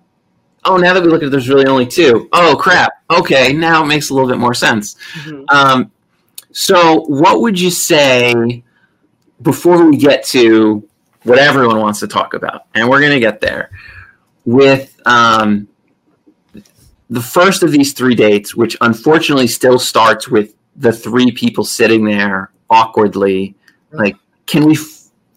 [0.65, 2.29] oh, now that we look at it, there's really only two.
[2.33, 2.93] Oh crap!
[3.11, 4.97] Okay, now it makes a little bit more sense.
[5.25, 5.45] Mhm.
[5.51, 5.91] Um,
[6.53, 8.65] so what would you say
[9.43, 10.87] before we get to
[11.25, 13.71] what everyone wants to talk about, and we're gonna get there
[14.47, 15.69] with um,
[17.11, 22.05] the first of these three dates, which unfortunately still starts with the three people sitting
[22.05, 23.55] there awkwardly.
[23.93, 24.17] Like,
[24.47, 24.77] can we?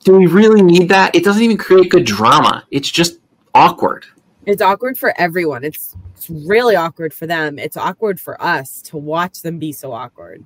[0.04, 1.16] Do we really need that?
[1.16, 2.66] It doesn't even create good drama.
[2.72, 3.20] It's just
[3.54, 4.06] awkward.
[4.46, 5.64] It's awkward for everyone.
[5.64, 7.60] It's it's really awkward for them.
[7.60, 10.44] It's awkward for us to watch them be so awkward.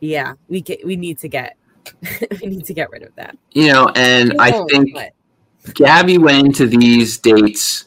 [0.00, 1.56] Yeah, we get we need to get
[2.40, 3.36] we need to get rid of that.
[3.52, 5.12] You know, and I think but-
[5.74, 7.86] Gabby went into these dates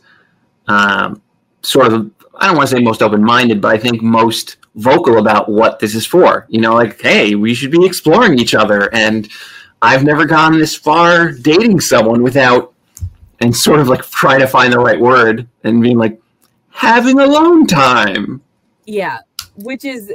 [0.68, 1.22] um,
[1.62, 5.18] sort of, I don't want to say most open minded, but I think most vocal
[5.18, 6.46] about what this is for.
[6.50, 8.94] You know, like, hey, we should be exploring each other.
[8.94, 9.30] And
[9.82, 12.74] I've never gone this far dating someone without,
[13.40, 16.22] and sort of like trying to find the right word and being like,
[16.70, 18.42] having alone time.
[18.86, 19.20] Yeah,
[19.56, 20.14] which is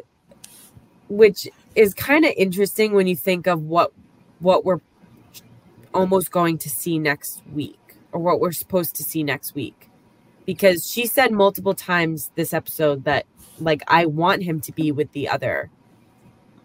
[1.09, 3.92] which is kind of interesting when you think of what
[4.40, 4.81] what we're
[5.95, 7.79] almost going to see next week
[8.12, 9.88] or what we're supposed to see next week.
[10.46, 13.26] Because she said multiple times this episode that
[13.61, 15.70] like I want him to be with the other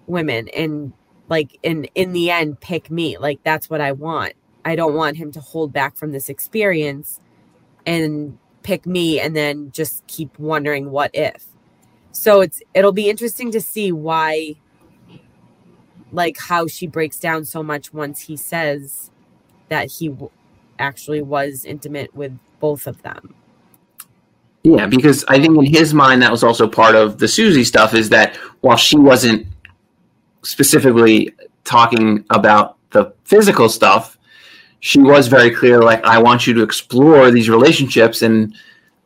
[0.08, 0.94] women and
[1.30, 3.17] like in in the end pick me.
[3.17, 4.34] Like that's what I want.
[4.63, 7.20] I don't want him to hold back from this experience
[7.86, 11.48] and pick me and then just keep wondering what if
[12.12, 14.56] so it's it'll be interesting to see why
[16.12, 19.10] like how she breaks down so much once he says
[19.70, 20.30] that he w-
[20.78, 23.34] actually was intimate with both of them.
[24.63, 27.93] Yeah, because I think in his mind that was also part of the Susie stuff
[27.93, 29.47] is that while she wasn't
[30.43, 34.17] specifically talking about the physical stuff,
[34.80, 38.56] she was very clear like I want you to explore these relationships and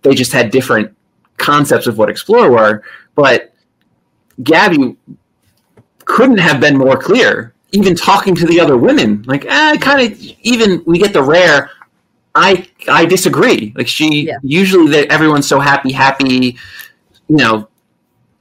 [0.01, 0.95] they just had different
[1.37, 2.83] concepts of what explore were,
[3.15, 3.53] but
[4.43, 4.97] Gabby
[6.03, 9.23] couldn't have been more clear even talking to the other women.
[9.23, 11.69] Like eh, I kind of even we get the rare
[12.35, 13.73] I I disagree.
[13.75, 14.37] Like she Yeah.
[14.43, 16.57] usually that everyone's so happy, happy,
[17.27, 17.67] you know,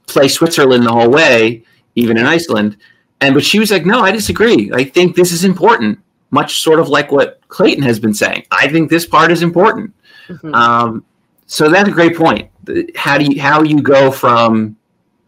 [0.07, 1.63] play Switzerland the whole way,
[1.95, 2.77] even in Iceland.
[3.21, 4.69] And but she was like, no, I disagree.
[4.73, 5.99] I think this is important.
[6.31, 8.45] Much sort of like what Clayton has been saying.
[8.51, 9.93] I think this part is important.
[10.27, 10.53] Mhm.
[10.53, 11.05] Um,
[11.47, 12.49] so that's a great point.
[12.95, 14.75] How do you how you go from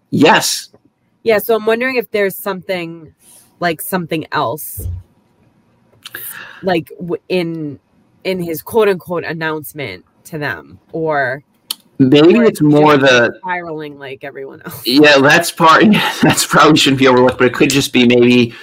[0.10, 0.70] yes,
[1.24, 3.14] Yeah, so I'm wondering if there's something
[3.60, 4.88] like something else,
[6.64, 6.92] like
[7.30, 7.80] in
[8.28, 11.44] in his quote unquote announcement to them, or
[12.00, 14.86] maybe it's more the spiraling like everyone else.
[14.86, 15.18] yeah.
[15.20, 15.84] That's part.
[16.22, 18.54] That's probably shouldn't be overlooked, but it could just be maybe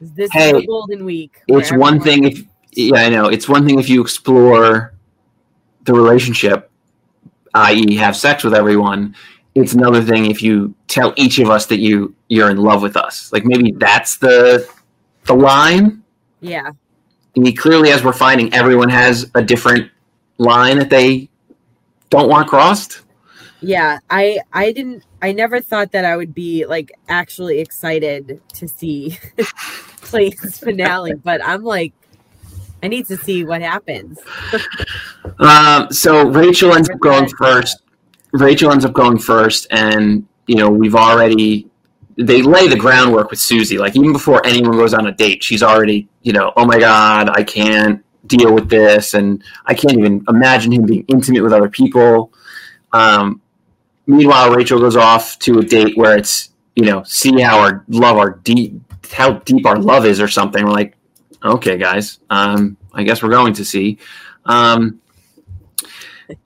[0.00, 1.40] This Hey, is golden week.
[1.48, 4.94] it's one thing if yeah i know it's one thing if you explore
[5.84, 6.70] the relationship
[7.54, 9.14] i.e have sex with everyone
[9.54, 12.96] it's another thing if you tell each of us that you you're in love with
[12.96, 14.66] us like maybe that's the
[15.26, 16.02] the line
[16.40, 16.70] Yeah,
[17.36, 19.90] I mean, clearly as we're finding everyone has a different
[20.38, 21.28] line that they
[22.10, 23.02] don't want crossed
[23.62, 24.00] yeah.
[24.10, 25.04] I I didn't.
[25.22, 29.18] I never thought that I would be like actually excited to see
[30.00, 31.92] Clayton's finale, but I'm like,
[32.82, 34.18] I need to see what happens.
[35.38, 37.82] Um, so Rachel ends up going first.
[38.32, 41.68] Rachel ends up going first, and you know we've already
[42.16, 43.78] they lay the groundwork with Susie.
[43.78, 47.30] Like even before anyone goes on a date, she's already you know, oh my god,
[47.30, 51.68] I can't deal with this, and I can't even imagine him being intimate with other
[51.68, 52.32] people.
[52.92, 53.40] Um,
[54.06, 58.16] meanwhile, Rachel goes off to a date where it's you know, see how our love,
[58.16, 58.80] our deep,
[59.12, 60.64] how deep our love is, or something.
[60.64, 60.96] We're like,
[61.44, 63.98] okay, guys, um, I guess we're going to see.
[64.44, 65.00] Um,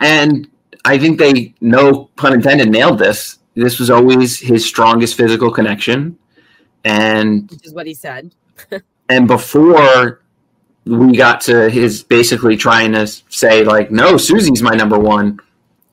[0.01, 0.49] and
[0.85, 3.39] I think they, no pun intended, nailed this.
[3.57, 6.19] This was always his strongest physical connection,
[6.85, 8.35] and Which is what he said.
[9.09, 10.21] and before
[10.85, 15.41] we got to his basically trying to say like, no, Susie's my number one.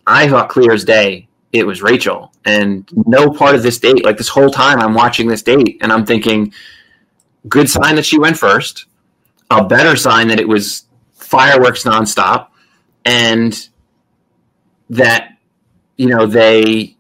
[0.05, 4.17] I thought clear as day it was Rachel, and no part of this date, like
[4.17, 6.53] this whole time, I'm watching this date, and I'm thinking,
[7.47, 8.85] good sign that she went first.
[9.49, 12.47] A better sign that it was fireworks nonstop,
[13.05, 13.69] and
[14.89, 15.37] that
[15.95, 16.92] you know they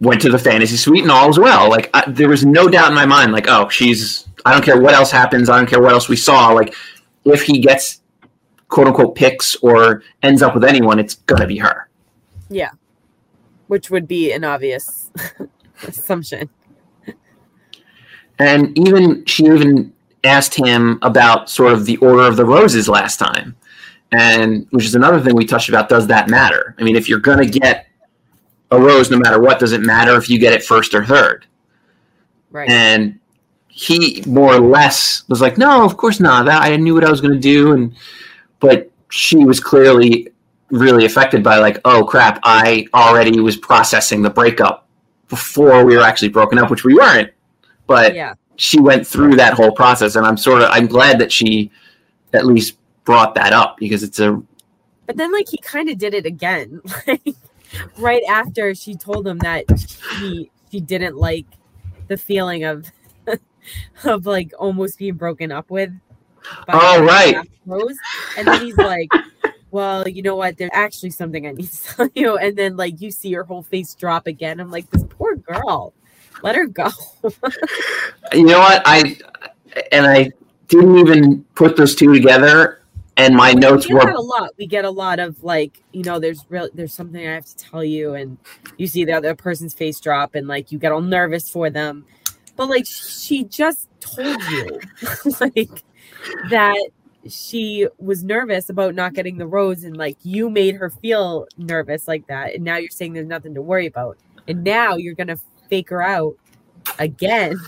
[0.00, 1.68] went to the fantasy suite and all as well.
[1.68, 4.28] Like I, there was no doubt in my mind, like oh, she's.
[4.44, 5.50] I don't care what else happens.
[5.50, 6.50] I don't care what else we saw.
[6.50, 6.74] Like
[7.24, 8.00] if he gets
[8.68, 11.88] quote unquote picks or ends up with anyone, it's gonna be her.
[12.48, 12.70] Yeah.
[13.66, 15.10] Which would be an obvious
[15.86, 16.48] assumption.
[18.38, 19.92] And even she even
[20.24, 23.56] asked him about sort of the order of the roses last time,
[24.12, 25.88] and which is another thing we touched about.
[25.88, 26.74] Does that matter?
[26.78, 27.87] I mean, if you're gonna get
[28.70, 31.46] a rose, no matter what, does it matter if you get it first or third?
[32.50, 32.68] Right.
[32.68, 33.18] And
[33.68, 36.46] he more or less was like, "No, of course not.
[36.46, 37.94] That I knew what I was going to do." And
[38.60, 40.28] but she was clearly
[40.70, 42.40] really affected by like, "Oh crap!
[42.42, 44.88] I already was processing the breakup
[45.28, 47.30] before we were actually broken up, which we weren't."
[47.86, 48.34] But yeah.
[48.56, 51.70] she went through that whole process, and I'm sort of I'm glad that she
[52.32, 54.42] at least brought that up because it's a
[55.06, 56.80] But then like he kind of did it again.
[57.06, 57.22] Like
[57.98, 59.64] right after she told him that
[60.18, 61.46] she she didn't like
[62.08, 62.90] the feeling of
[64.04, 65.90] of like almost being broken up with.
[66.66, 67.36] by Oh, right.
[67.66, 67.96] Rose.
[68.36, 69.10] And then he's like,
[69.70, 70.56] Well, you know what?
[70.56, 72.36] There's actually something I need to tell you.
[72.36, 74.60] And then like you see her whole face drop again.
[74.60, 75.94] I'm like, this poor girl.
[76.42, 76.88] Let her go.
[78.32, 79.16] you know what I
[79.92, 80.30] and I
[80.68, 82.82] didn't even put those two together,
[83.18, 84.50] and my notes we were get a lot.
[84.56, 87.56] We get a lot of like, you know, there's real, there's something I have to
[87.56, 88.38] tell you, and
[88.78, 92.06] you see the other person's face drop, and like you get all nervous for them,
[92.56, 94.80] but like she just told you,
[95.40, 95.82] like
[96.48, 96.90] that
[97.28, 102.06] she was nervous about not getting the rose, and like you made her feel nervous
[102.06, 105.38] like that, and now you're saying there's nothing to worry about, and now you're gonna
[105.68, 106.36] fake her out
[107.00, 107.58] again.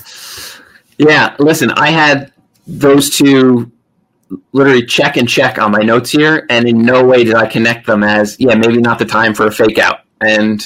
[0.98, 2.32] Yeah, listen, I had
[2.66, 3.72] those two
[4.53, 7.87] literally check and check on my notes here, and in no way did I connect
[7.87, 10.01] them as, yeah, maybe not the time for a fake out.
[10.21, 10.62] And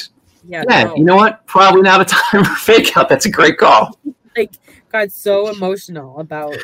[0.46, 0.96] Yeah, yeah, no.
[0.96, 1.46] you know what?
[1.46, 3.08] Probably not a time for fake out.
[3.08, 3.98] That's a great call.
[4.36, 4.50] Like
[4.90, 6.56] got so emotional about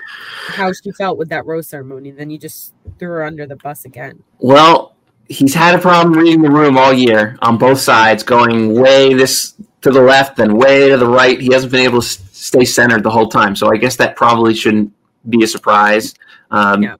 [0.48, 2.10] how she felt with that rose ceremony.
[2.10, 4.24] Then you just threw her under the bus again.
[4.40, 4.96] Well,
[5.28, 9.54] he's had a problem reading the room all year on both sides, going way this
[9.82, 11.40] to the left and way to the right.
[11.40, 13.54] He hasn't been able to stay centered the whole time.
[13.54, 14.92] So I guess that probably shouldn't
[15.28, 16.14] be a surprise.
[16.50, 16.96] Um, Yeah.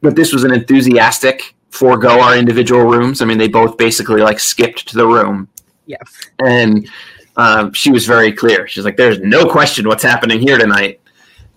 [0.00, 3.20] But this was an enthusiastic forego our individual rooms.
[3.20, 5.48] I mean, they both basically like skipped to the room.
[5.86, 5.96] Yeah.
[6.38, 6.88] And
[7.36, 8.68] um, she was very clear.
[8.68, 11.00] She's like, there's no question what's happening here tonight.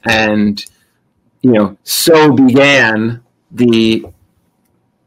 [0.05, 0.63] And,
[1.41, 4.05] you know, so began the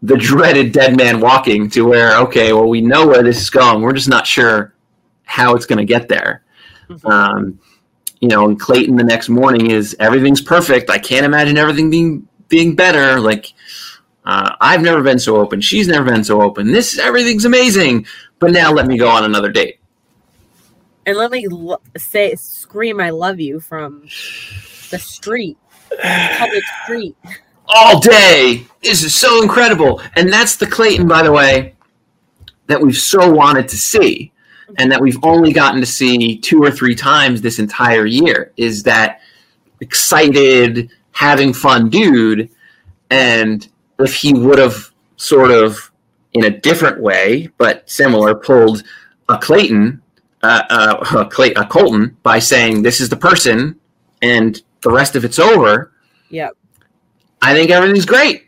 [0.03, 3.81] the dreaded dead man walking to where okay well we know where this is going
[3.81, 4.75] we're just not sure
[5.25, 6.45] how it's going to get there
[7.07, 7.59] um,
[8.25, 10.89] you know and clayton the next morning is everything's perfect.
[10.89, 13.21] I can't imagine everything being being better.
[13.21, 13.53] Like
[14.25, 15.61] uh, i've never been so open.
[15.61, 16.73] She's never been so open.
[16.73, 18.07] This everything's amazing.
[18.39, 19.79] But now let me go on another date.
[21.05, 24.05] And let me lo- say, scream, "I love you" from
[24.91, 25.59] the street,
[26.39, 27.15] public street.
[27.69, 28.67] all day.
[28.83, 30.01] This is so incredible.
[30.17, 31.75] And that's the Clayton, by the way,
[32.69, 34.33] that we've so wanted to see
[34.79, 38.83] and that we've only gotten to see two or three times this entire year is
[38.85, 39.21] that
[39.81, 42.51] excited, having fun dude.
[43.11, 43.67] And
[43.99, 45.91] if he would have sort of
[46.33, 48.83] in a different way, but similar, pulled
[49.29, 50.03] a Clayton,
[50.43, 53.79] uh, uh, a, Clay, a Colton by saying, This is the person
[54.21, 55.93] and the rest of it's over.
[56.31, 56.57] Yep.
[57.41, 58.47] I think everything's great.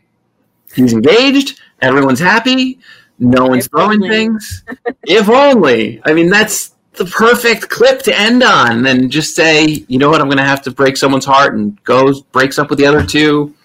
[0.75, 1.59] He's engaged.
[1.81, 2.79] Everyone's happy.
[3.19, 4.63] No one's throwing things.
[5.03, 6.01] if only.
[6.05, 8.85] I mean, that's the perfect clip to end on.
[8.85, 11.81] And just say, you know what, I'm going to have to break someone's heart and
[11.83, 13.55] goes, breaks up with the other two.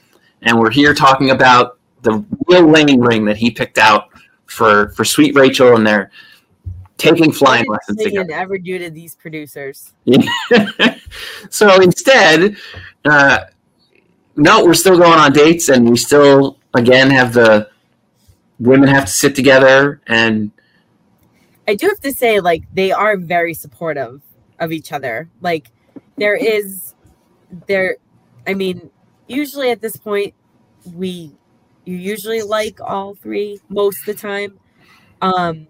[0.43, 4.09] And we're here talking about the Neil Lane ring that he picked out
[4.47, 6.11] for, for Sweet Rachel, and they're
[6.99, 8.33] taking flying lessons did together.
[8.33, 9.93] Ever do to these producers?
[11.51, 12.57] so instead,
[13.05, 13.45] uh,
[14.37, 17.69] no, we're still going on dates, and we still again have the
[18.63, 20.53] women have to sit together, and
[21.67, 24.23] I do have to say, like, they are very supportive
[24.59, 25.29] of each other.
[25.41, 25.71] Like,
[26.17, 26.95] there is,
[27.67, 27.97] there,
[28.47, 28.91] I mean,
[29.27, 30.35] usually at this point,
[30.95, 31.33] we,
[31.85, 34.59] you usually like all three most of the time.
[35.21, 35.67] Um,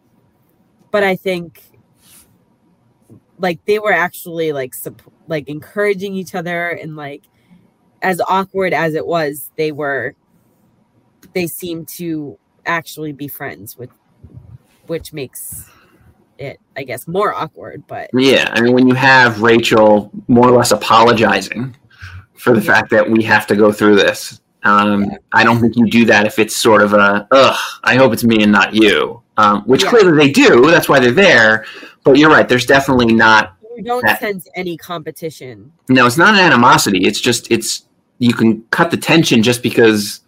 [0.90, 1.62] but I think,
[3.38, 4.74] like, they were actually like,
[5.28, 7.24] like encouraging each other and like,
[8.02, 10.14] as awkward as it was, they were,
[11.34, 13.90] they seemed to actually be friends with,
[14.86, 15.66] which makes
[16.38, 17.84] it, I guess, more awkward.
[17.86, 21.76] But yeah, I mean, when you have Rachel more or less apologizing
[22.34, 22.74] for the Yeah.
[22.74, 26.26] fact that we have to go through this, um, I don't think you do that
[26.26, 27.56] if it's sort of a ugh.
[27.84, 29.90] I hope it's me and not you, um, which Yeah.
[29.90, 30.70] clearly they do.
[30.70, 31.64] That's why they're there.
[32.04, 32.48] But you're right.
[32.48, 35.72] There's definitely not we don't That- sense any competition.
[35.88, 37.06] No, it's not an animosity.
[37.06, 37.84] It's just it's
[38.18, 40.20] you can cut the tension just because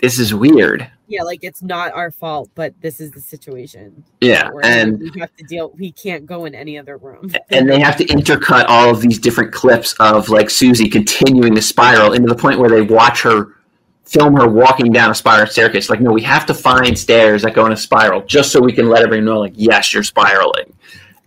[0.00, 0.90] this is weird.
[1.06, 4.04] Yeah, like it's not our fault, but this is the situation.
[4.20, 4.66] Yeah, that we're in.
[4.66, 5.70] and we have to deal.
[5.76, 7.32] We can't go in any other room.
[7.50, 11.62] and they have to intercut all of these different clips of like Susie continuing the
[11.62, 13.56] spiral into the point where they watch her
[14.04, 15.88] film her walking down a spiral staircase.
[15.88, 18.72] Like, no, we have to find stairs that go in a spiral just so we
[18.72, 20.74] can let everyone know, like, yes, you're spiraling.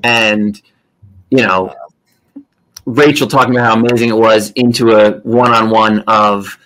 [0.03, 0.61] And
[1.33, 1.73] you know,
[2.85, 6.59] Rachel talking about how amazing it was into a one-on-one of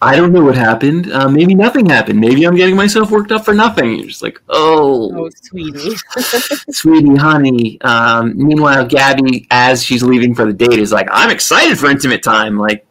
[0.00, 1.12] I don't know what happened.
[1.12, 2.20] Uh, maybe nothing happened.
[2.20, 3.96] Maybe I'm getting myself worked up for nothing.
[3.96, 5.96] You're just like, oh, oh, sweetie.
[6.70, 7.80] sweetie, honey.
[7.80, 12.22] Um, meanwhile, Gabby, as she's leaving for the date, is like, I'm excited for intimate
[12.22, 12.58] time.
[12.58, 12.86] Like,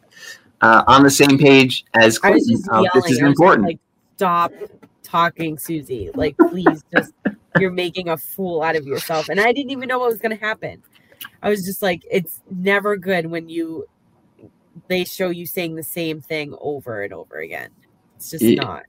[0.60, 3.66] uh, on the same page as just Uh, this is I was just important.
[3.66, 3.78] like,
[4.16, 4.52] stop
[5.02, 6.10] talking, Susie.
[6.14, 7.12] Like, please, just
[7.58, 9.28] you're making a fool out of yourself.
[9.30, 10.82] And I didn't even know what was going to happen.
[11.42, 13.86] I was just like, it's never good when you
[14.88, 17.70] they show you saying the same thing over and over again.
[18.16, 18.62] It's just Yeah.
[18.62, 18.82] not.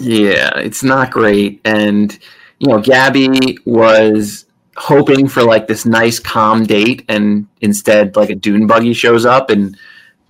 [0.00, 1.60] Yeah, it's not great.
[1.64, 2.18] And,
[2.58, 8.34] you know, Gabby was hoping for like this nice, calm date, and instead, like a
[8.34, 9.50] dune buggy shows up.
[9.50, 9.76] And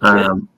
[0.03, 0.49] um,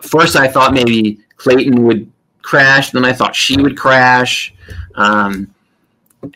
[0.00, 2.10] first, I thought maybe Clayton would
[2.42, 4.54] crash, then I thought she would crash.
[4.94, 5.52] Um,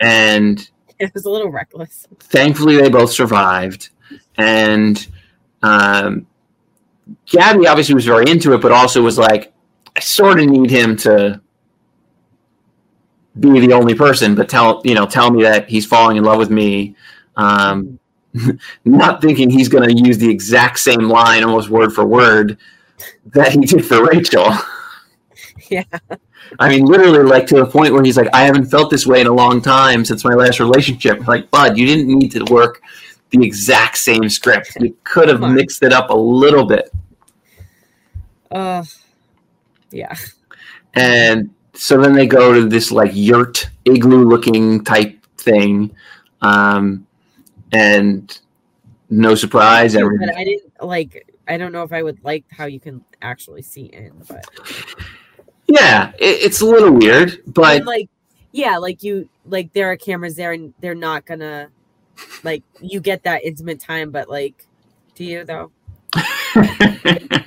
[0.00, 0.68] and
[0.98, 2.08] It was a little reckless.
[2.18, 3.90] thankfully, they both survived.
[4.36, 5.06] And
[5.62, 6.26] um,
[7.26, 9.52] Gabby obviously was very into it, but also was like,
[9.96, 11.40] I sort of need him to
[13.38, 16.38] be the only person, but tell you know tell me that he's falling in love
[16.38, 16.96] with me.
[17.36, 17.98] Um,
[18.84, 22.58] not thinking he's going to use the exact same line, almost word for word,
[23.26, 24.52] that he did for Rachel.
[25.70, 25.84] Yeah.
[26.58, 29.20] I mean, literally, like to the point where he's like, "I haven't felt this way
[29.20, 32.80] in a long time since my last relationship." Like, bud, you didn't need to work
[33.30, 34.76] the exact same script.
[34.80, 36.90] You could have mixed it up a little bit.
[38.50, 38.84] Uh,
[39.90, 40.14] yeah.
[40.94, 45.94] And so then they go to this like yurt igloo looking type thing.
[46.40, 47.06] Um,
[47.72, 48.38] and
[49.10, 50.28] no surprise, everything.
[50.28, 51.26] But I didn't like.
[51.46, 54.44] I don't know if I would like how you can actually see in, but
[55.66, 58.08] Yeah, it, it's a little weird, but And, like
[58.52, 61.68] yeah like you like there are cameras there and they're not gonna
[62.44, 64.66] like you get that intimate time but like
[65.14, 65.70] do you though?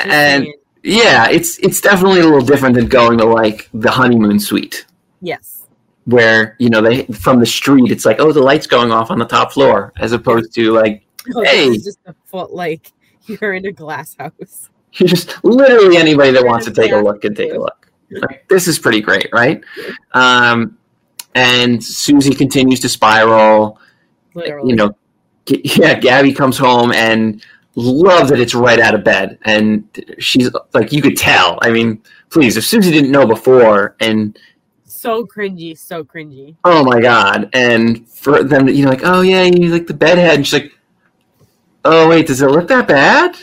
[0.00, 0.46] And
[0.82, 4.86] yeah, it's it's definitely a little different than going to like the honeymoon suite.
[5.20, 5.66] yes.
[6.04, 9.18] Where you know they from the street it's like oh the lights going off on
[9.18, 11.74] the top floor as opposed to like this Hey.
[11.78, 12.92] just a foot like
[13.26, 14.68] you're in a glass house.
[14.92, 17.90] You're just literally anybody that wants to take a look can take a look.
[18.10, 19.60] Like, this is pretty great right?
[20.12, 20.78] Um
[21.36, 23.78] and susie continues to spiral.
[24.34, 24.70] Literally.
[24.70, 24.96] You know
[25.46, 27.44] yeah gabby comes home and
[27.76, 29.38] loves that it's right out of bed.
[29.44, 29.84] And
[30.18, 31.58] she's like you could tell.
[31.62, 34.36] I mean please if susie didn't know before and
[34.84, 36.56] so cringy so cringy.
[36.64, 37.50] Oh my god.
[37.52, 40.36] And for them you know like oh yeah you like the bedhead.
[40.36, 40.72] And she's like
[41.84, 43.36] oh wait does it look that bad?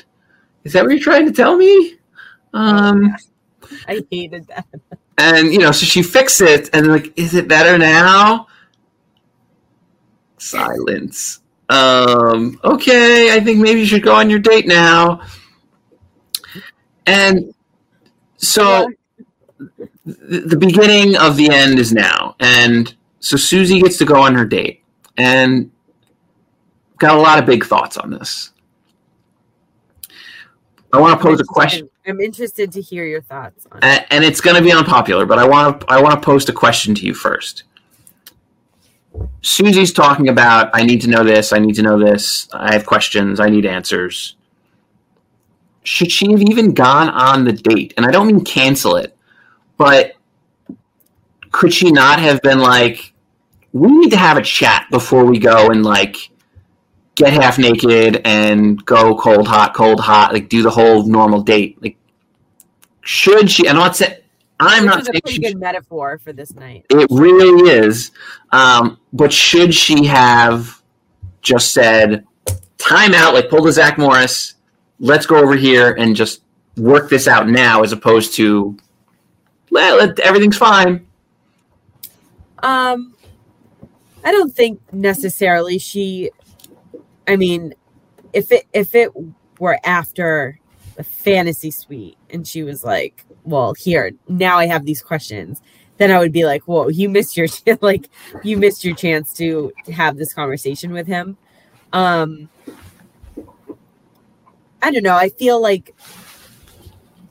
[0.63, 1.97] Is that what you're trying to tell me?
[2.53, 3.15] Um
[3.87, 4.65] i hated that
[5.17, 8.47] and you know so she fixed it and like is it better now?
[10.37, 11.41] Silence.
[11.69, 15.21] Um okay i think maybe you should go on your date now.
[17.05, 17.53] And
[18.37, 18.89] so
[20.05, 22.35] the, the beginning of the end is now.
[22.39, 24.83] And so susie gets to go on her date
[25.17, 25.71] and
[26.97, 28.51] got a lot of big thoughts on this.
[30.91, 34.05] I want to pose a question i'm interested to hear your thoughts on it.
[34.09, 36.53] and it's going to be unpopular, but I want to I want to post a
[36.53, 37.63] question to you first.
[39.41, 42.85] Susie's talking about I need to know this, I need to know this, I have
[42.85, 44.35] questions, I need answers.
[45.83, 47.93] Should she have even gone on the date?
[47.97, 49.15] And I don't mean cancel it,
[49.77, 50.13] but
[51.51, 53.13] could she not have been like,
[53.73, 56.29] we need to have a chat before we go and like
[57.15, 61.81] get half naked and go cold hot, cold hot, like do the whole normal date?
[61.81, 61.97] Like
[63.01, 63.67] should she?
[63.67, 64.15] I'm not saying
[64.59, 68.11] I'm Which not is a saying pretty good metaphor for this night it really is.
[68.51, 70.81] Um, but should she have
[71.41, 72.25] just said,
[72.77, 73.33] "Time out"?
[73.33, 74.55] Like pull the Zach Morris.
[74.99, 76.43] Let's go over here and just
[76.77, 78.77] work this out now, as opposed to,
[79.69, 81.05] well, let, everything's fine.
[82.59, 83.15] Um,
[84.23, 86.31] I don't think necessarily she.
[87.27, 87.73] I mean,
[88.33, 89.11] if it if it
[89.59, 90.59] were after
[90.95, 95.61] the fantasy suite and she was like, "Well, here now I have these questions,"
[95.97, 97.47] then I would be like, "Whoa, you missed your
[97.81, 98.09] like
[98.43, 101.37] you missed your chance to have this conversation with him."
[101.93, 102.49] Um,
[104.81, 105.15] I don't know.
[105.15, 105.95] I feel like.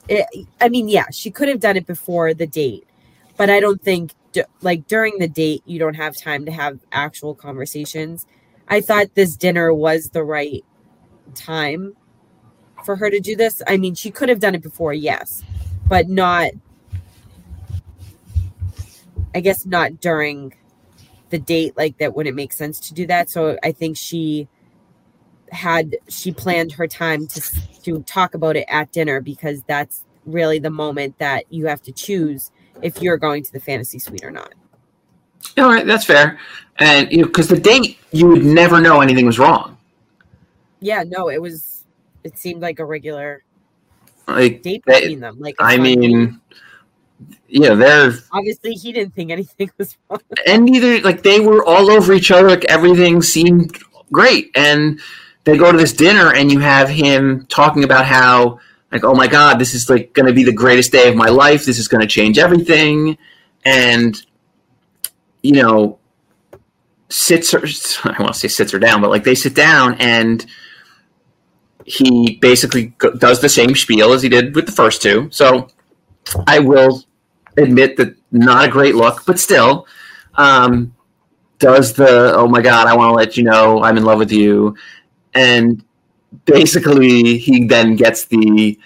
[0.09, 0.25] It,
[0.59, 2.85] I mean, yeah, she could have done it before the date,
[3.37, 4.13] but I don't think
[4.61, 8.25] like during the date you don't have time to have actual conversations.
[8.67, 10.63] I thought this dinner was the right
[11.35, 11.95] time
[12.85, 13.61] for her to do this.
[13.67, 15.43] I mean, she could have done it before, yes,
[15.87, 16.51] but not
[19.35, 20.53] I guess not during
[21.29, 23.29] the date like that wouldn't make sense to do that.
[23.29, 24.47] So I think she
[25.51, 27.41] had she planned her time to
[27.83, 31.91] to talk about it at dinner because that's really the moment that you have to
[31.91, 32.51] choose
[32.81, 34.53] if you're going to the fantasy suite or not.
[35.57, 36.39] All right, that's fair.
[36.77, 39.77] And you know, because the date, you would never know anything was wrong.
[40.79, 41.83] Yeah, no, it was.
[42.23, 43.43] It seemed like a regular
[44.27, 45.39] Like, date between them.
[45.39, 46.39] Like, I mean,
[47.47, 50.19] yeah, they're obviously he didn't think anything was wrong.
[50.47, 53.77] and neither like they were all over each other like everything seemed
[54.11, 54.99] great and
[55.43, 58.59] they go to this dinner and you have him talking about how
[58.91, 61.27] like oh my god this is like going to be the greatest day of my
[61.29, 63.17] life this is going to change everything
[63.65, 64.25] and
[65.43, 65.99] you know
[67.09, 67.59] sits her
[68.05, 70.47] i want to say sits her down but like they sit down and
[71.85, 75.27] he basically does the same spiel as he did with the first two.
[75.31, 75.67] So
[76.47, 77.03] i will
[77.57, 79.85] admit that not a great look but still
[80.35, 80.95] um,
[81.59, 84.31] does the oh my god i want to let you know i'm in love with
[84.31, 84.75] you.
[85.35, 85.83] And
[86.45, 88.79] basically he then gets the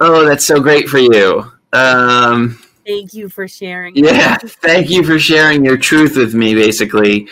[0.00, 1.50] oh that's so great for you.
[1.72, 2.58] Um,
[2.88, 3.94] Thank you for sharing.
[3.94, 7.28] yeah thank you for sharing your truth with me basically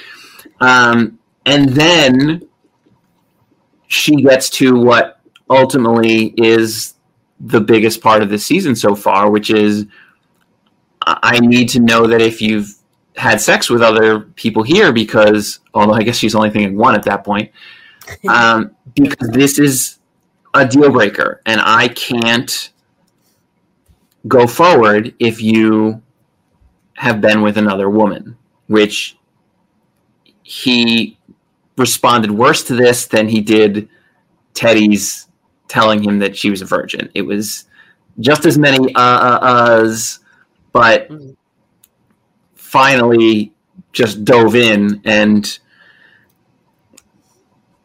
[0.60, 2.46] um, and then
[3.88, 6.94] she gets to what ultimately is
[7.40, 9.86] the biggest part of the season so far which is
[11.06, 12.74] I need to know that if you've
[13.16, 17.04] had sex with other people here because, although I guess she's only thinking one at
[17.04, 17.52] that point,
[18.28, 19.98] um, because this is
[20.54, 22.70] a deal breaker, and I can't
[24.26, 26.02] go forward if you
[26.94, 28.36] have been with another woman,
[28.68, 29.16] which
[30.42, 31.18] he
[31.76, 33.88] responded worse to this than he did
[34.54, 35.28] Teddi's
[35.68, 37.10] telling him that she was a virgin.
[37.14, 37.66] It was
[38.20, 40.20] just as many uh, uh uhs,
[40.72, 41.10] but
[42.54, 43.52] finally
[43.92, 45.58] just dove in and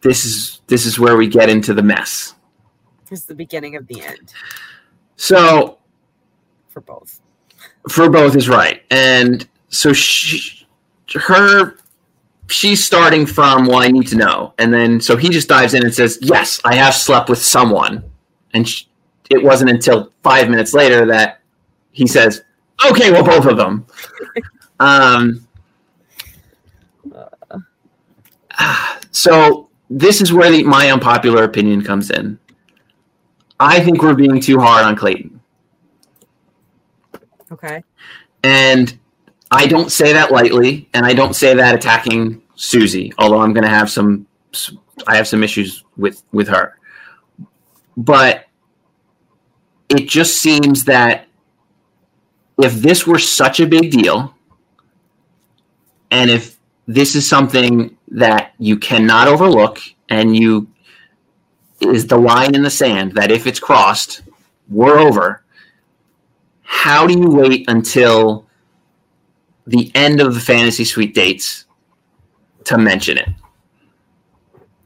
[0.02, 2.36] this is this is where we get into the mess.
[3.10, 4.34] It's the beginning of the end
[5.18, 5.80] So
[6.72, 7.19] for both.
[7.89, 10.65] for both is right, and so she,
[11.13, 11.76] her,
[12.47, 15.84] she's starting from well, I need to know, and then so he just dives in
[15.84, 18.03] and says, "Yes, I have slept with someone,"
[18.53, 18.86] and sh
[19.30, 21.41] it wasn't until five minutes later that
[21.91, 22.43] he says,
[22.89, 23.86] "Okay, well, both of them."
[24.80, 25.47] um,
[29.11, 32.39] so this is where the, my unpopular opinion comes in.
[33.59, 35.41] I think we're being too hard on Clayton.
[37.52, 37.84] Okay.
[38.43, 38.97] And
[39.52, 43.64] I don't say that lightly, and I don't say that attacking Susie, although I'm going
[43.64, 44.26] to have some,
[45.08, 46.78] I have some issues with with her.
[47.97, 48.45] But
[49.89, 51.28] it just seems that
[52.58, 54.34] if this were such a big deal,
[56.12, 59.80] and if this is something that you cannot overlook,
[60.10, 60.68] and you
[61.82, 64.22] is the line in the sand that if it's crossed,
[64.70, 65.41] we're over
[66.72, 68.47] how do you wait until
[69.67, 71.65] the end of the fantasy suite dates
[72.63, 73.28] to mention it?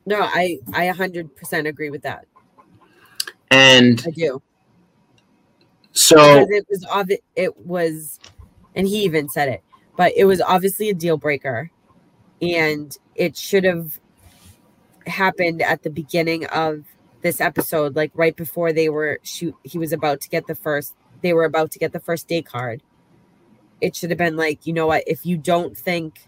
[0.07, 2.25] No, I I 100% agree with that.
[3.51, 4.41] And I do.
[5.91, 8.19] so because it was obvi- it was
[8.75, 9.63] and he even said it
[9.95, 11.69] but it was obviously a deal breaker
[12.41, 13.99] and it should have
[15.05, 16.83] happened at the beginning of
[17.21, 20.95] this episode like right before they were shoot he was about to get the first
[21.26, 22.84] they were about to get the first day card
[23.82, 26.28] it should have been like you know what if you don't think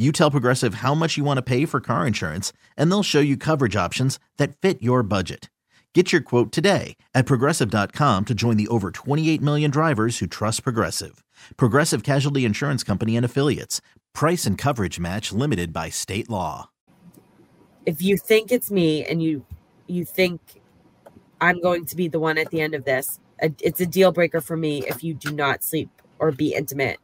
[0.00, 3.20] You tell Progressive how much you want to pay for car insurance, and they'll show
[3.20, 5.50] you coverage options that fit your budget.
[5.94, 10.62] Get your quote today at progressive.com to join the over 28 million drivers who trust
[10.64, 11.22] Progressive.
[11.58, 13.82] Progressive Casualty Insurance Company and Affiliates.
[14.14, 16.70] Price and coverage match limited by state law.
[17.84, 19.44] if you think it's me and you
[19.86, 20.40] you think
[21.40, 24.40] i'm going to be the one at the end of this it's a deal breaker
[24.40, 26.98] for me if you do not sleep or be intimate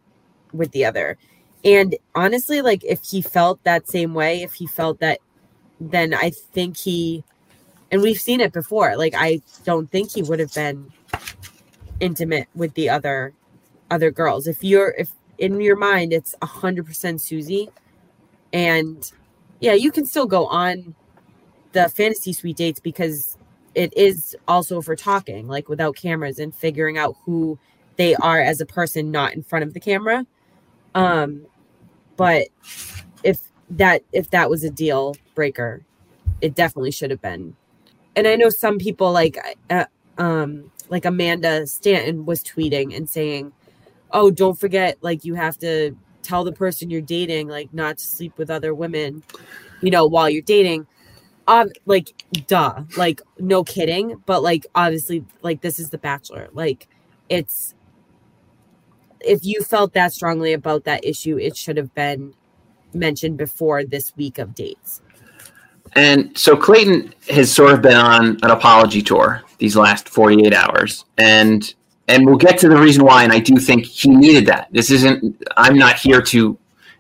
[0.53, 1.17] with the other
[1.67, 5.19] and honestly like if he felt that same way if he felt that
[5.81, 7.23] then i think he
[7.91, 10.91] and we've seen it before like i don't think he would have been
[12.01, 13.35] intimate with the other
[13.91, 17.69] other girls if you're if in your mind it's 100% susie
[18.53, 19.13] and
[19.61, 20.95] yeah, you can still go on
[21.73, 23.37] the fantasy suite dates because
[23.75, 27.59] it is also for talking, like without cameras and figuring out who
[27.97, 30.27] they are as a person, not in front of the camera.
[30.95, 31.47] Um,
[32.17, 32.49] but
[33.23, 33.41] if
[33.71, 35.85] that if that was a deal breaker,
[36.41, 37.57] it definitely should have been.
[38.15, 39.39] And I know some people like
[39.71, 39.85] uh,
[40.19, 43.53] um like Amanda Stanton was tweeting and saying,
[44.13, 48.05] "Oh, don't forget like you have to tell the person you're dating like not to
[48.05, 49.23] sleep with other women,
[49.83, 50.87] you know, while you're dating."
[51.49, 56.49] um, like duh, like no kidding, but like obviously, like this is The Bachelor.
[56.53, 56.89] Like
[57.29, 57.75] it's
[59.21, 62.35] if you felt that strongly about that issue, it should have been
[62.95, 65.03] mentioned before this week of dates.
[65.95, 71.05] And so Clayton has sort of been on an apology tour these last 48 hours.
[71.17, 71.75] And
[72.09, 74.69] and we'll get to the reason why and I do think he needed that.
[74.71, 76.59] This isn't I'm not here to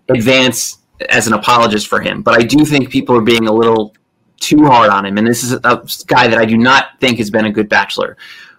[0.09, 0.79] advance
[1.11, 3.95] as an apologist for him, but I do think people are being a little
[4.41, 7.31] too hard on him and this is a guy that I do not think has
[7.31, 8.17] been a good bachelor.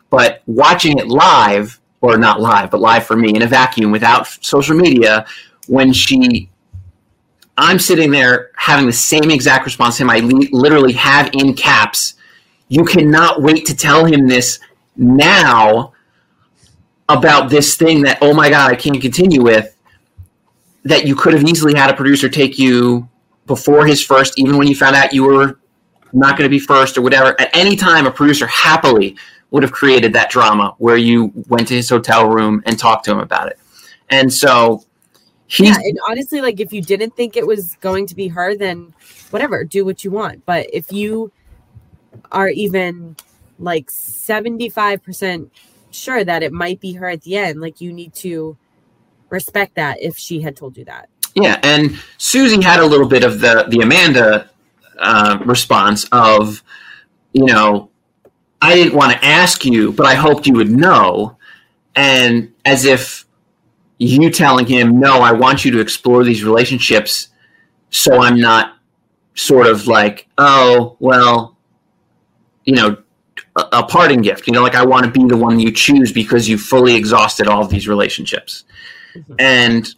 [0.09, 1.81] But watching it live
[2.13, 5.25] or not live, but live for me in a vacuum without social media
[5.67, 6.49] when she
[7.57, 10.09] I'm sitting there having the same exact response to him.
[10.11, 12.13] I li- literally have in caps.
[12.69, 14.59] You cannot wait to tell him this
[14.95, 15.93] now
[17.09, 19.75] about this thing that, oh my God, I can't continue with.
[20.83, 23.09] That you could have easily had a producer take you
[23.47, 25.59] before his first, even when you found out you were
[26.13, 27.39] not going to be first or whatever.
[27.41, 29.17] At any time, a producer happily
[29.51, 33.11] would have created that drama where you went to his hotel room and talked to
[33.11, 33.57] him about it.
[34.09, 34.83] And so
[35.59, 38.93] yeah, and honestly, like if you didn't think it was going to be her, then
[39.29, 40.45] whatever, do what you want.
[40.45, 41.31] But if you
[42.31, 43.15] are even
[43.59, 45.49] like 75%
[45.91, 48.57] sure that it might be her at the end, like you need to
[49.29, 51.09] respect that if she had told you that.
[51.33, 54.49] Yeah, and Susie had a little bit of the the Amanda
[54.97, 56.63] uh, response of,
[57.31, 57.89] you know,
[58.61, 61.37] I didn't want to ask you, but I hoped you would know,
[61.95, 63.25] and as if
[63.99, 67.29] you telling him, no, I want you to explore these relationships
[67.89, 68.77] so I'm not
[69.35, 71.57] sort of like, oh, well,
[72.65, 72.97] you know,
[73.55, 74.47] a, a parting gift.
[74.47, 77.47] You know, like I want to be the one you choose because you fully exhausted
[77.47, 78.65] all of these relationships.
[79.15, 79.33] Mm-hmm.
[79.39, 79.95] And,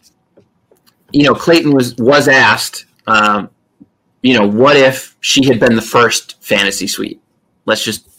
[1.12, 3.50] you know, Clayton was, was asked, um,
[4.22, 7.20] you know, what if she had been the first fantasy suite?
[7.66, 8.09] Let's just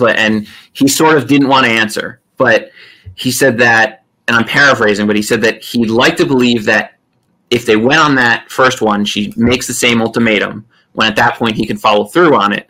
[0.00, 2.70] And he sort of didn't want to answer, but
[3.14, 6.94] he said that and I'm paraphrasing, but he said that he'd like to believe that
[7.50, 10.66] if they went on that first one, she makes the same ultimatum.
[10.94, 12.68] When at that point he can follow through on it,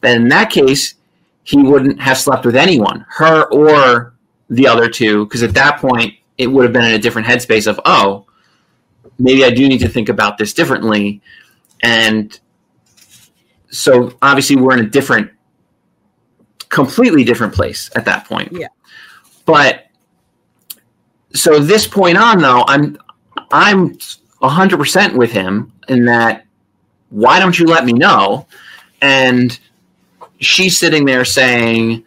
[0.00, 0.94] then in that case
[1.42, 4.14] he wouldn't have slept with anyone, her or
[4.48, 7.66] the other two, because at that point it would have been in a different headspace
[7.66, 8.26] of oh,
[9.18, 11.20] maybe I do need to think about this differently,
[11.82, 12.38] and
[13.70, 15.30] so obviously we're in a different,
[16.76, 18.52] completely different place at that point.
[18.52, 18.68] Yeah,
[19.46, 19.86] but
[21.32, 22.98] so this point on though, I'm
[23.50, 23.98] I'm
[24.42, 26.46] hundred percent with him in that
[27.10, 28.46] why don't you let me know?
[29.02, 29.58] And
[30.40, 32.04] she's sitting there saying,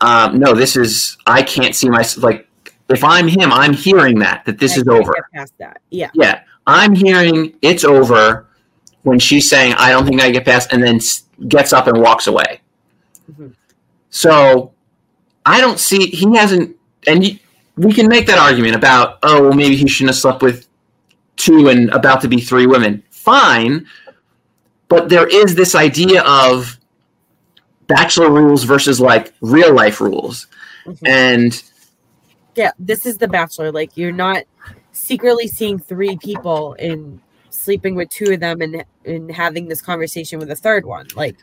[0.00, 2.48] um, no, this is I can't see myself like
[2.88, 5.14] if I'm him, I'm hearing that that this I is over.
[5.34, 5.80] past that.
[5.90, 6.10] Yeah.
[6.14, 6.42] Yeah.
[6.66, 8.46] I'm hearing it's over
[9.02, 11.00] when she's saying I don't think I get past and then
[11.48, 12.60] gets up and walks away.
[13.30, 13.48] Mm-hmm.
[14.10, 14.72] So
[15.44, 17.40] I don't see he hasn't and
[17.76, 20.68] we can make that argument about oh well, maybe he shouldn't have slept with
[21.36, 23.02] two and about to be three women.
[23.10, 23.86] Fine,
[24.88, 26.78] but there is this idea of
[27.86, 30.46] bachelor rules versus like real life rules,
[30.84, 31.06] mm-hmm.
[31.06, 31.62] and
[32.54, 33.72] yeah, this is the bachelor.
[33.72, 34.44] Like you're not
[34.92, 37.20] secretly seeing three people and
[37.50, 41.08] sleeping with two of them and and having this conversation with a third one.
[41.14, 41.36] Like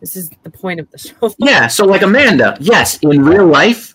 [0.00, 1.34] this is the point of the show.
[1.38, 3.94] yeah, so like Amanda, yes, in real life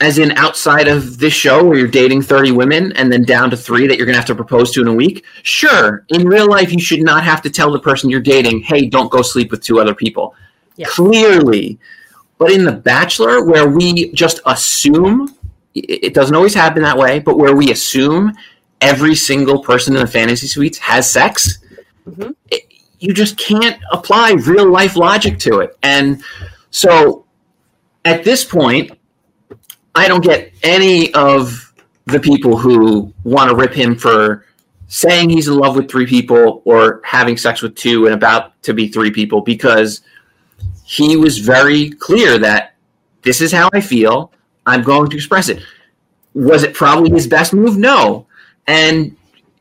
[0.00, 3.56] as in outside of this show where you're dating 30 women and then down to
[3.56, 6.48] three that you're going to have to propose to in a week sure in real
[6.48, 9.50] life you should not have to tell the person you're dating hey don't go sleep
[9.50, 10.34] with two other people
[10.76, 10.86] yeah.
[10.88, 11.78] clearly
[12.38, 15.34] but in the bachelor where we just assume
[15.74, 18.32] it doesn't always happen that way but where we assume
[18.80, 21.58] every single person in the fantasy suites has sex
[22.08, 22.30] mm-hmm.
[22.50, 22.64] it,
[23.00, 26.22] you just can't apply real life logic to it and
[26.70, 27.24] so
[28.04, 28.90] at this point
[29.94, 31.74] I don't get any of
[32.06, 34.44] the people who want to rip him for
[34.88, 38.72] saying he's in love with three people or having sex with two and about to
[38.72, 40.00] be three people because
[40.84, 42.74] he was very clear that
[43.22, 44.32] this is how I feel.
[44.66, 45.62] I'm going to express it.
[46.34, 47.76] Was it probably his best move?
[47.76, 48.26] No.
[48.66, 49.16] And,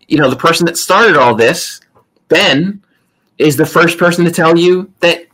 [0.08, 1.82] you know, the person that started all this,
[2.28, 2.84] Ben,
[3.38, 5.28] is the first person to tell you that,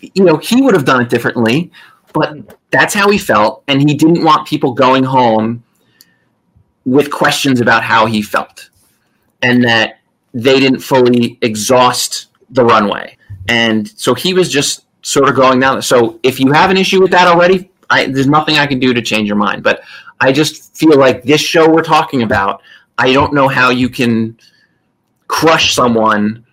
[0.00, 1.70] you know, he would have done it differently.
[2.12, 5.62] But that's how he felt, and he didn't want people going home
[6.86, 8.70] with questions about how he felt,
[9.42, 9.98] and that
[10.32, 13.18] they didn't fully exhaust the runway.
[13.48, 15.82] And so he was just sort of going down.
[15.82, 18.94] So if you have an issue with that already, I, there's nothing I can do
[18.94, 19.62] to change your mind.
[19.62, 19.82] But
[20.20, 22.62] I just feel like this show we're talking about,
[22.96, 24.38] I don't know how you can
[25.28, 26.44] crush someone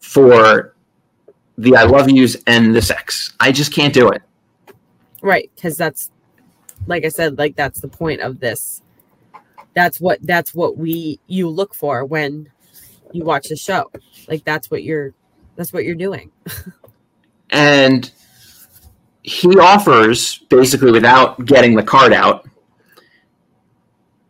[0.00, 0.74] for
[1.58, 3.32] the I love yous and the sex.
[3.40, 4.22] I just can't do it.
[5.22, 6.10] Right, because that's
[6.86, 8.82] like I said, like that's the point of this.
[9.74, 12.50] That's what that's what we you look for when
[13.12, 13.90] you watch the show.
[14.28, 15.14] Like that's what you're
[15.56, 16.30] that's what you're doing.
[17.50, 18.10] and
[19.22, 22.46] he offers basically without getting the card out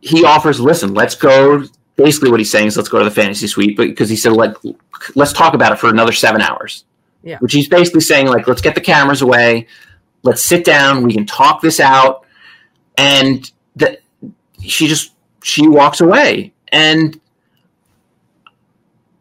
[0.05, 1.63] he offers listen let's go
[1.95, 4.33] basically what he's saying is let's go to the fantasy suite but because he said
[4.33, 4.55] let
[5.15, 6.85] let's talk about it for another seven hours.
[7.23, 7.39] Yeah.
[7.39, 9.67] which he's basically saying like let's get the cameras away.
[10.21, 11.03] Let's sit down.
[11.03, 12.25] We can talk this out.
[12.97, 14.01] And that
[14.61, 16.53] she just she walks away.
[16.71, 17.19] And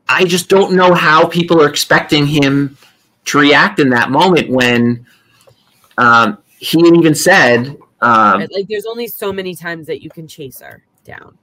[0.07, 2.77] i just don't know how people are expecting him
[3.25, 5.07] to react in that moment when
[5.97, 10.61] um, he even said um, Like there's only so many times that you can chase
[10.61, 11.39] her down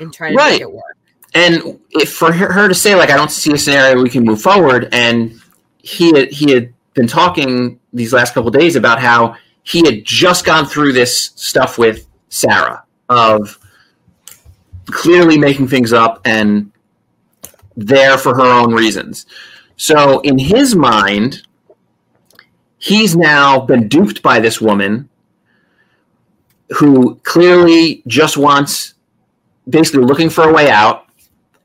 [0.00, 0.52] and try to Right.
[0.52, 0.96] make it work.
[1.34, 4.40] and if for her to say like I don't see a scenario we can move
[4.40, 5.40] forward, and
[5.78, 10.44] he had, he had been talking these last couple days about how he had just
[10.44, 13.58] gone through this stuff with Sarah of
[14.86, 16.70] clearly making things up and
[17.76, 19.26] there for her own reasons.
[19.76, 21.42] So in his mind,
[22.78, 25.08] he's now been duped by this woman
[26.70, 28.94] who clearly just wants
[29.68, 31.06] basically looking for a way out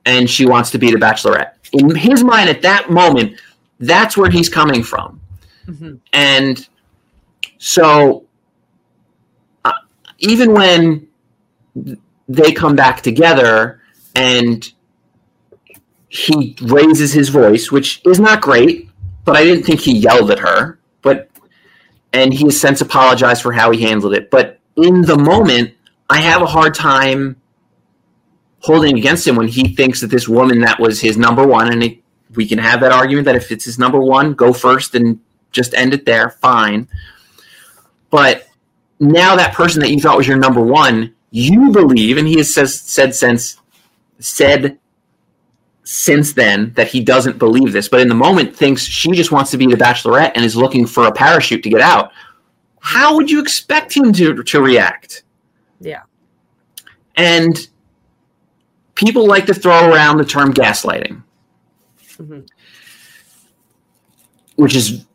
[0.05, 1.53] and she wants to be the bachelorette.
[1.73, 3.39] In his mind at that moment,
[3.79, 5.21] that's where he's coming from.
[5.67, 5.99] Mhm.
[6.13, 6.67] And
[7.57, 8.25] so
[9.63, 9.71] uh,
[10.19, 11.07] even when
[12.27, 13.81] they come back together
[14.15, 14.71] and
[16.09, 18.89] he raises his voice, which is not great,
[19.23, 21.29] but I didn't think he yelled at her, but
[22.13, 24.29] and he has since apologized for how he handled it.
[24.29, 25.73] But in the moment,
[26.09, 27.40] I have a hard time
[28.61, 31.83] holding against him when he thinks that this woman that was his number one, and
[31.83, 31.99] it,
[32.35, 35.19] we can have that argument that if it's his number one, go first and
[35.51, 36.87] just end it there, fine.
[38.09, 38.47] But
[38.99, 42.53] now that person that you thought was your number one, you believe, and he has
[42.53, 43.57] says, said since
[44.19, 44.77] said
[45.83, 49.49] since then that he doesn't believe this, but in the moment thinks she just wants
[49.51, 52.11] to be the bachelorette and is looking for a parachute to get out.
[52.79, 55.23] How would you expect him to to react?
[55.79, 56.03] Yeah.
[57.15, 57.67] And
[58.95, 61.23] people like to throw around the term gaslighting,
[62.17, 62.47] Mhm.
[64.55, 65.05] which is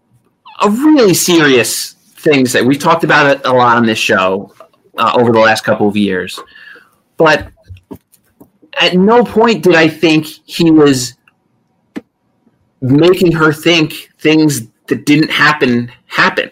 [0.63, 2.63] a really serious thing to say.
[2.63, 4.53] We've talked about it a lot on this show
[4.99, 6.41] uh, over the last couple of years.
[7.17, 7.49] But
[8.81, 11.15] at no point did I think he was
[12.81, 16.51] making her think things that didn't happen happen.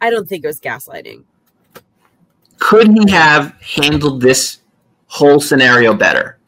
[0.00, 1.24] I don't think it was gaslighting.
[2.58, 4.58] could he have handled this
[5.14, 6.38] whole scenario better?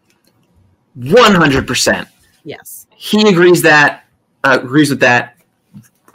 [0.98, 2.06] 100%.
[2.44, 2.86] Yes.
[2.96, 4.06] He agrees that
[4.42, 5.36] uh, agrees with that.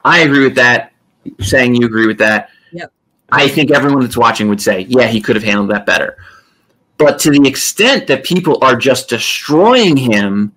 [0.03, 0.93] I agree with that.
[1.39, 2.49] Saying you agree with that.
[2.71, 2.91] Yep.
[3.31, 6.17] I think everyone that's watching would say, yeah, he could have handled that better.
[6.97, 10.53] But to the extent that people are just destroying him,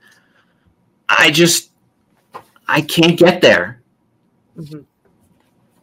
[1.08, 1.70] I just
[2.66, 3.80] I can't get there.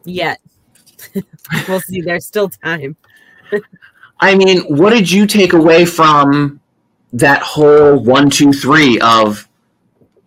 [0.04, 0.40] Yet.
[1.68, 2.00] we'll see.
[2.00, 2.96] There's still time.
[4.22, 6.60] I mean, what did you take away from
[7.12, 9.46] that whole one, two, three of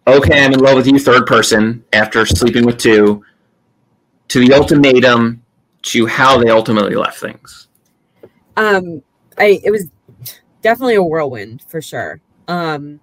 [0.07, 3.25] okay, I'm in love with you, third person, after sleeping with two,
[4.27, 5.41] to the ultimatum,
[5.81, 7.65] to how they ultimately left things?
[8.57, 9.01] um
[9.37, 9.87] i it was
[10.61, 12.99] definitely a whirlwind for sure um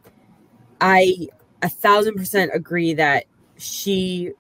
[0.81, 1.29] i
[1.63, 3.25] a thousand percent agree that
[3.59, 4.33] she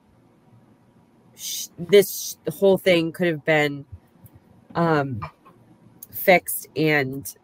[1.36, 3.84] sh- this whole thing could have been
[4.74, 5.20] um
[6.22, 7.34] fixed and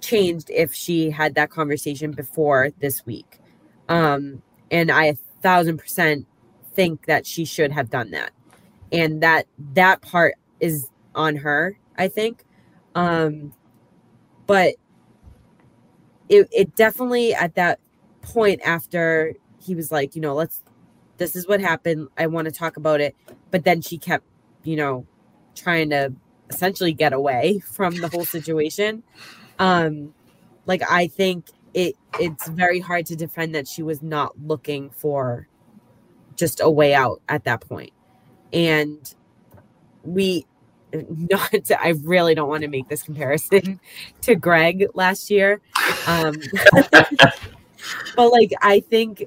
[0.00, 3.38] changed if she had that conversation before this week.
[3.88, 6.26] Um and i a thousand percent
[6.74, 8.30] think that she should have done that.
[8.90, 12.44] And that that part is on her i think.
[12.94, 13.52] Um
[14.46, 14.74] but
[16.28, 17.78] it it definitely at that
[18.22, 20.62] point after he was like you know let's
[21.22, 22.08] this is what happened.
[22.18, 23.14] I want to talk about it.
[23.50, 24.24] But then she kept
[24.64, 25.06] you know
[25.54, 26.12] trying to
[26.52, 29.02] essentially get away from the whole situation
[29.58, 30.12] um
[30.66, 35.48] like i think it it's very hard to defend that she was not looking for
[36.36, 37.92] just a way out at that point.
[38.52, 39.14] and
[40.04, 40.46] we
[41.08, 43.80] not to, I really don't want to make this comparison
[44.22, 45.60] to Greg last year.
[46.06, 46.34] Um
[48.16, 49.24] but like I think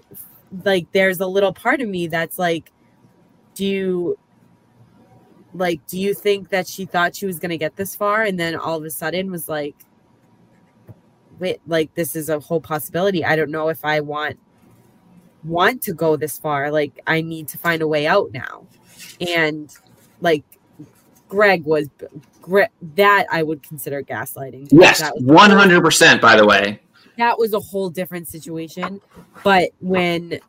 [0.63, 2.71] like there's a little part of me that's like
[3.55, 4.19] do you
[5.57, 8.39] like do you think that she thought she was going to get this far and
[8.39, 9.75] then all of a sudden was like
[11.39, 13.23] wait like this is a whole possibility.
[13.25, 14.37] I don't know if I want
[15.43, 16.71] want to go this far.
[16.71, 18.65] Like I need to find a way out now.
[19.21, 19.73] And
[20.21, 20.43] like
[21.27, 21.89] Greg was
[22.95, 24.69] that I would consider gaslighting.
[24.71, 26.21] Yes, That was- one hundred percent.
[26.21, 26.79] By the way,
[27.17, 29.01] that was a whole different situation.
[29.43, 30.39] But when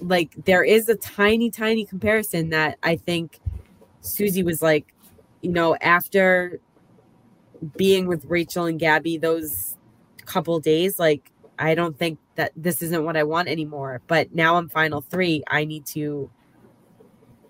[0.00, 3.40] like there is a tiny, tiny comparison that I think
[4.08, 4.94] Susie was like,
[5.42, 6.60] you know, after
[7.76, 9.76] being with Rachel and Gabby those
[10.24, 14.00] couple days, like I don't think that this isn't what I want anymore.
[14.06, 15.42] But now I'm final three.
[15.48, 16.30] I need to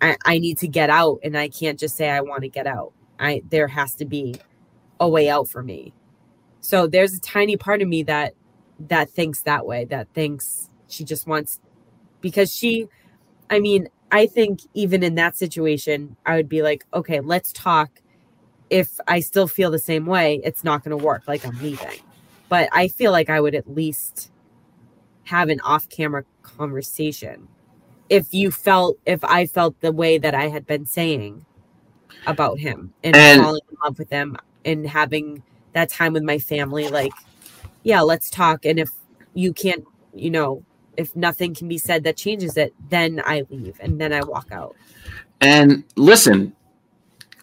[0.00, 2.66] I, I need to get out and I can't just say I want to get
[2.66, 2.92] out.
[3.18, 4.36] I there has to be
[5.00, 5.92] a way out for me.
[6.60, 8.34] So there's a tiny part of me that
[8.80, 11.60] that thinks that way, that thinks she just wants
[12.20, 12.88] because she
[13.50, 18.00] I mean, I think even in that situation, I would be like, okay, let's talk.
[18.70, 21.22] If I still feel the same way, it's not going to work.
[21.26, 22.00] Like I'm leaving.
[22.48, 24.30] But I feel like I would at least
[25.24, 27.48] have an off camera conversation.
[28.08, 31.44] If you felt, if I felt the way that I had been saying
[32.26, 35.42] about him and, And- falling in love with him and having
[35.74, 37.12] that time with my family, like,
[37.82, 38.64] yeah, let's talk.
[38.64, 38.90] And if
[39.34, 39.84] you can't,
[40.14, 40.64] you know,
[40.98, 44.48] if nothing can be said that changes it, then I leave and then I walk
[44.52, 44.76] out.
[45.40, 46.54] And listen,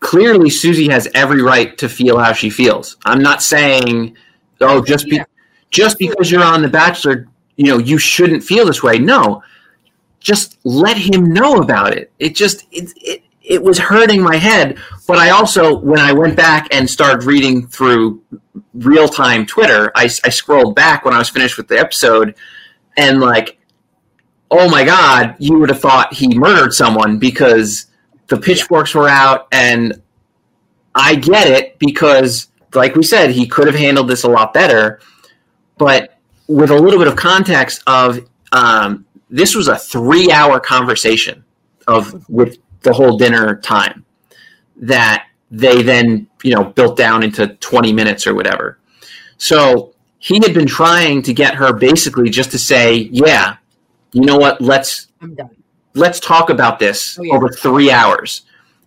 [0.02, 2.98] clearly Susie has every right to feel how she feels.
[3.06, 4.16] I'm not saying,
[4.62, 5.24] oh, just be, Yeah.
[5.72, 9.00] just because you're on The Bachelor, you know, you shouldn't feel this way.
[9.00, 9.42] No,
[10.20, 12.12] just let him know about it.
[12.20, 14.78] It just it it, it was hurting my head.
[15.08, 18.22] But I also, when I went back and started reading through
[18.74, 22.36] real time Twitter, I, I scrolled back when I was finished with the episode,
[22.98, 23.58] and like,
[24.52, 27.88] oh my god, you would have thought he murdered someone because
[28.28, 30.02] the pitchforks were out, and
[30.94, 35.00] I get it because, like we said, he could have handled this a lot better,
[35.78, 36.18] but
[36.48, 38.20] with a little bit of context of
[38.52, 41.44] um, this was a three hour conversation
[41.88, 44.06] of with the whole dinner time
[44.78, 48.80] that they then you know built down into 20 minutes or whatever.
[49.38, 49.95] So
[50.28, 52.86] he had been trying to get her basically just to say
[53.24, 53.58] yeah
[54.12, 55.08] you know what let's
[55.94, 57.34] let's talk about this Oh, yeah.
[57.36, 58.42] over three hours.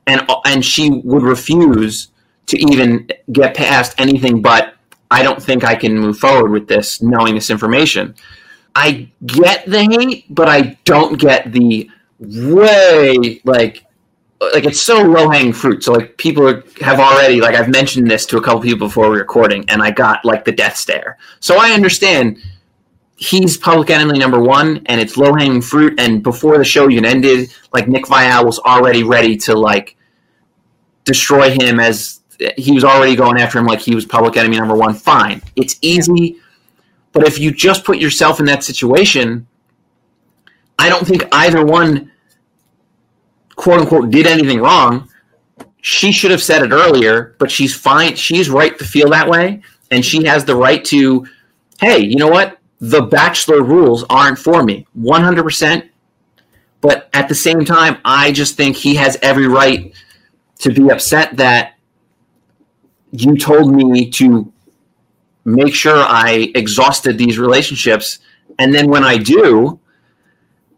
[0.07, 2.09] And and she would refuse
[2.47, 2.89] to even
[3.30, 4.74] get past anything but
[5.11, 8.14] i don't think i can move forward with this knowing this information.
[8.74, 8.89] I
[9.26, 13.84] get the hate but i don't get the way like
[14.41, 15.82] like it's so low hanging fruit.
[15.82, 19.11] So like people are- have already like i've mentioned this to a couple people before
[19.11, 21.18] recording and i got like the death stare.
[21.41, 22.39] So i understand
[23.16, 27.05] he's public enemy number one and it's low hanging fruit and before the show even
[27.05, 29.97] ended like nick Viall was already ready to like
[31.05, 32.20] destroy him as
[32.57, 34.95] he was already going after him like he was public enemy number one.
[34.95, 35.43] Fine.
[35.57, 36.36] It's easy.
[37.12, 39.47] But if you just put yourself in that situation
[40.78, 42.12] i don't think either one
[43.59, 45.11] quote unquote did anything wrong
[45.82, 49.61] she should have said it earlier but she's fine she's right to feel that way
[49.90, 51.26] and she has the right to
[51.80, 52.59] hey you know what?
[52.80, 55.88] The bachelor rules aren't for me 100%
[56.80, 59.92] but at the same time i just think he has every right
[60.61, 61.74] to be upset that
[63.11, 64.52] you told me to
[65.44, 68.20] make sure i exhausted these relationships
[68.61, 69.80] and then when i do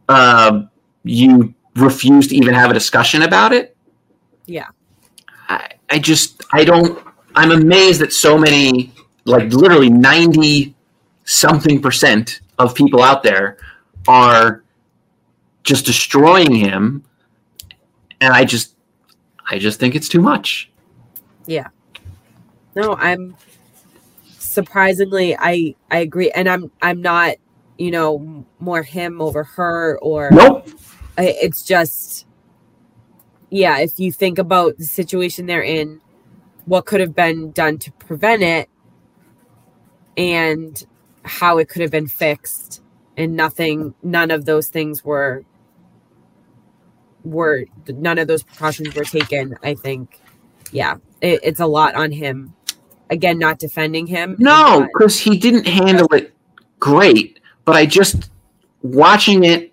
[0.09, 0.63] uh,
[1.05, 3.77] you refuse to even have a discussion about it
[4.47, 4.67] Yeah.
[5.49, 6.99] I, I just I don't
[7.35, 8.93] I'm amazed that so many
[9.25, 10.75] like literally 90
[11.25, 13.59] something percent of people out there
[14.09, 14.65] are
[15.63, 17.05] just destroying him
[18.21, 18.75] and I just
[19.49, 20.71] I just think it's too much.
[21.47, 21.69] Yeah.
[22.75, 23.37] No, I'm
[24.39, 27.37] surprisingly I I agree and I'm I'm not,
[27.79, 30.69] you know, more him over her or Nope.
[31.25, 32.27] It's just
[33.51, 36.01] yeah, if you think about the situation they're in,
[36.67, 38.71] what could have been done to prevent it
[40.17, 40.87] and
[41.25, 42.83] how it could have been fixed
[43.17, 45.45] and nothing none of those things were
[47.25, 50.19] were none of those precautions were taken i think
[50.73, 52.55] yeah it, it's a lot on him
[53.11, 56.33] again not defending him No, because he didn't handle it
[56.81, 57.41] great.
[57.65, 58.31] But I just
[58.83, 59.70] watching it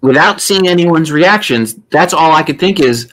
[0.00, 1.76] without seeing anyone's reactions.
[1.90, 3.12] That's all I could think is,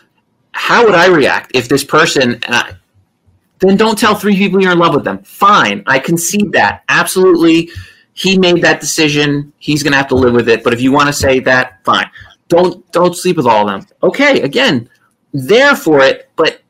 [0.52, 2.34] how would I react if this person?
[2.34, 2.74] And I,
[3.60, 5.20] then don't tell three people you're in love with them.
[5.20, 6.84] Fine, I concede that.
[6.90, 7.70] Absolutely,
[8.14, 9.54] he made that decision.
[9.60, 10.64] He's gonna have to live with it.
[10.64, 12.10] But if you want to say that, fine.
[12.48, 13.98] Don't don't sleep with all of them.
[14.04, 14.90] Okay, again,
[15.34, 16.30] there for it.
[16.36, 16.62] But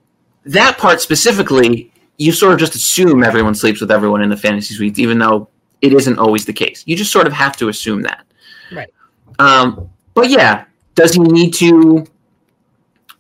[0.45, 4.73] that part specifically, you sort of just assume everyone sleeps with everyone in the fantasy
[4.73, 5.49] suites, even though
[5.81, 6.83] it isn't always the case.
[6.85, 8.25] You just sort of have to assume that.
[8.71, 8.91] Right.
[9.39, 10.65] Um, but yeah,
[10.95, 12.03] does he need to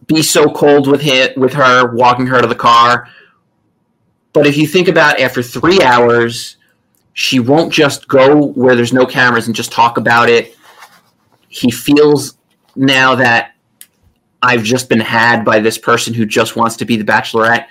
[0.07, 3.07] be so cold with him, with her, walking her to the car?
[4.33, 6.57] But if you think about after three hours,
[7.13, 10.57] she won't just go where there's no cameras and just talk about it.
[11.49, 12.39] He feels
[12.75, 13.51] now that
[14.41, 17.67] I've just been had by this person who just wants to be the bachelorette.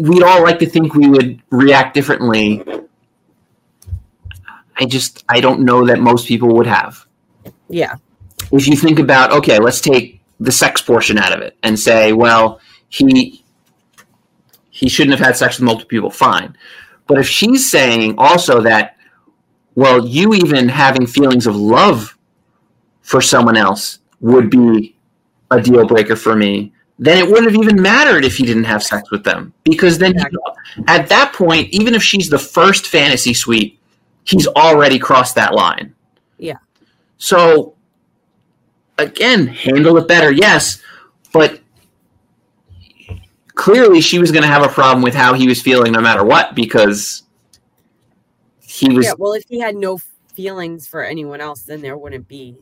[0.00, 2.64] We'd all like to think we would react differently.
[4.76, 7.06] I just I don't know that most people would have.
[7.70, 7.94] Yeah.
[8.52, 12.12] If you think about okay, let's take the sex portion out of it and say,
[12.12, 13.42] well, he
[14.70, 16.56] he shouldn't have had sex with multiple people, fine.
[17.06, 18.96] But if she's saying also that,
[19.74, 22.16] well, you even having feelings of love
[23.02, 24.96] for someone else would be
[25.50, 28.82] a deal breaker for me, then it wouldn't have even mattered if he didn't have
[28.82, 29.52] sex with them.
[29.64, 30.24] Because then he,
[30.86, 33.78] at that point, even if she's the first fantasy suite,
[34.24, 35.94] he's already crossed that line.
[37.20, 37.76] So
[38.98, 40.82] again, handle it better, yes,
[41.32, 41.60] but
[43.54, 46.24] clearly she was going to have a problem with how he was feeling no matter
[46.24, 47.22] what because
[48.62, 49.98] he was Yeah, well, if he had no
[50.34, 52.56] feelings for anyone else, then there wouldn't be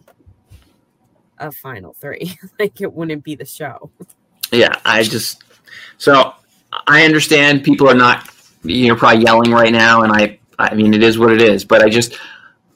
[1.39, 2.37] a final three.
[2.59, 3.91] like it wouldn't be the show.
[4.51, 5.45] yeah i just
[5.99, 6.35] so
[6.87, 8.29] i understand people are not
[8.63, 11.65] you know probably yelling right now and i i mean it is what it is
[11.65, 12.19] but i just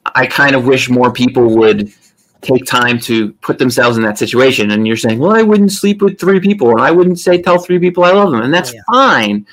[0.07, 1.93] i kind of wish more people would
[2.41, 6.03] take time to put themselves in that situation and you're saying well i wouldn't sleep
[6.03, 8.71] with three people and i wouldn't say tell three people i love them and that's
[8.71, 8.83] oh, Yeah.
[8.91, 9.47] fine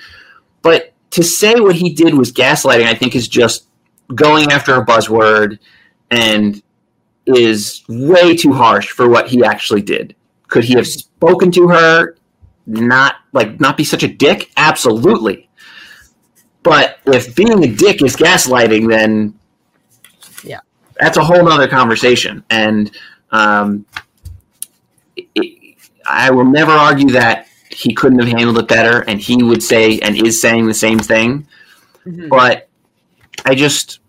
[0.62, 3.68] but to say what he did was gaslighting i think is just
[4.16, 5.60] going after a buzzword
[6.10, 6.64] and
[7.28, 10.16] is way too harsh for what he actually did
[10.47, 12.16] could he have spoken to her
[12.66, 15.50] not like not be such a dick absolutely
[16.64, 19.39] but if being a dick is gaslighting then.
[21.00, 22.43] That's a whole nother conversation.
[22.50, 22.91] And
[23.32, 23.86] um,
[25.16, 25.76] it,
[26.06, 30.00] i will never argue that he couldn't have handled it better and he would say
[30.00, 31.47] and is saying the same thing.
[32.06, 32.30] Mhm.
[32.30, 32.68] but
[33.45, 34.00] i just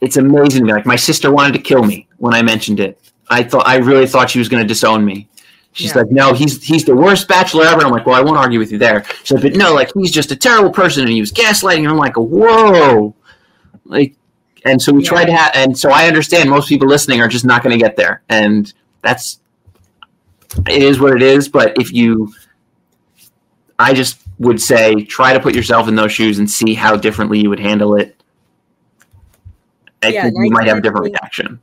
[0.00, 0.60] it's amazing.
[0.60, 2.98] To me like my sister wanted to kill me when i mentioned it.
[3.30, 5.28] I thought i really thought she was going to disown me.
[5.72, 6.02] She's Yeah.
[6.02, 7.74] like no he's he's the worst bachelor ever.
[7.76, 9.04] And i'm like well i won't argue with you there.
[9.22, 11.78] She's like but no like he's just a terrible person and he was gaslighting.
[11.78, 13.14] And i'm like whoa.
[13.84, 14.16] Like
[14.64, 15.08] and so we Yeah.
[15.08, 17.82] tried to have and so i understand most people listening are just not going to
[17.82, 19.40] get there and that's
[20.68, 22.32] it is what it is but if you
[23.78, 27.40] i just would say try to put yourself in those shoes and see how differently
[27.40, 28.20] you would handle it
[30.02, 31.60] i Yeah, think you I might have a different think- reaction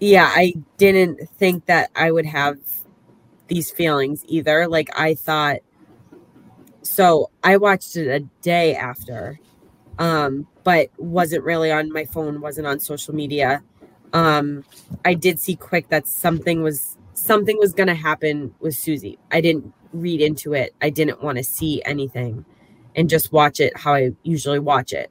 [0.00, 2.56] Yeah, I didn't think that I would have
[3.48, 4.66] these feelings either.
[4.68, 5.58] Like I thought
[6.82, 9.38] so I watched it a day after.
[9.98, 13.62] Um, but wasn't really on my phone, wasn't on social media.
[14.12, 14.64] Um,
[15.04, 19.18] I did see quick that something was something was gonna happen with Susie.
[19.30, 20.74] I didn't read into it.
[20.80, 22.44] I didn't want to see anything
[22.96, 25.10] and just watch it how I usually watch it.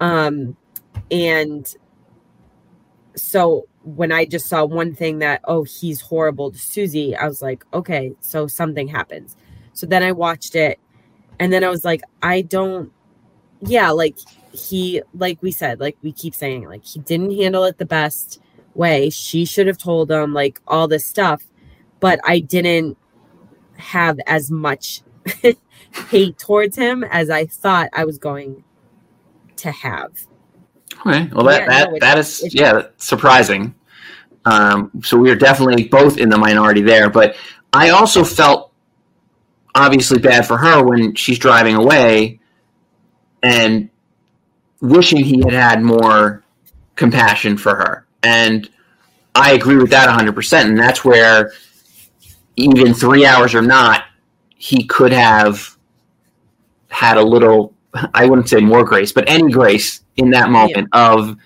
[0.00, 0.56] Um
[1.10, 1.72] and
[3.16, 7.42] so when I just saw one thing that, oh, he's horrible to Susie, I was
[7.42, 9.36] like, okay, so something happens.
[9.72, 10.78] So then I watched it
[11.38, 12.92] and then I was like, I don't,
[13.60, 14.16] yeah, like
[14.52, 18.40] he, like we said, like we keep saying, like he didn't handle it the best
[18.74, 19.10] way.
[19.10, 21.44] She should have told him, like all this stuff,
[22.00, 22.98] but I didn't
[23.76, 25.02] have as much
[26.10, 28.64] hate towards him as I thought I was going
[29.56, 30.12] to have.
[31.06, 33.74] okay well that Yeah, that, no, that is yeah surprising
[34.44, 37.36] um, so we are definitely both in the minority there but
[37.72, 38.72] i also felt
[39.74, 42.40] obviously bad for her when she's driving away
[43.42, 43.88] and
[44.82, 46.44] wishing he had had more
[46.96, 48.06] compassion for her.
[48.22, 48.68] And
[49.34, 51.52] i agree with that 100% and that's where
[52.56, 54.04] even three hours or not
[54.56, 55.76] he could have
[56.88, 57.74] had a little
[58.14, 61.36] i wouldn't say more grace but any grace in that moment of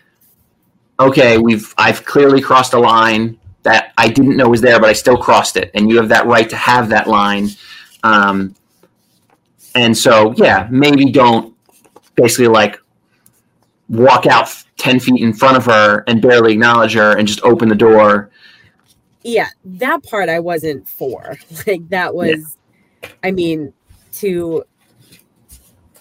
[0.99, 4.93] okay we've i've clearly crossed a line that i didn't know was there but i
[4.93, 5.71] still crossed it.
[5.75, 7.49] And you have that right to have that line.
[8.05, 8.55] Um,
[9.75, 11.55] and so yeah maybe don't
[12.15, 12.81] basically like
[13.89, 17.69] walk out 10 feet in front of her and barely acknowledge her and just open
[17.69, 18.31] the door.
[19.23, 21.37] Yeah that part i wasn't for.
[21.67, 22.57] Like that was
[23.23, 23.73] i mean
[24.13, 24.65] to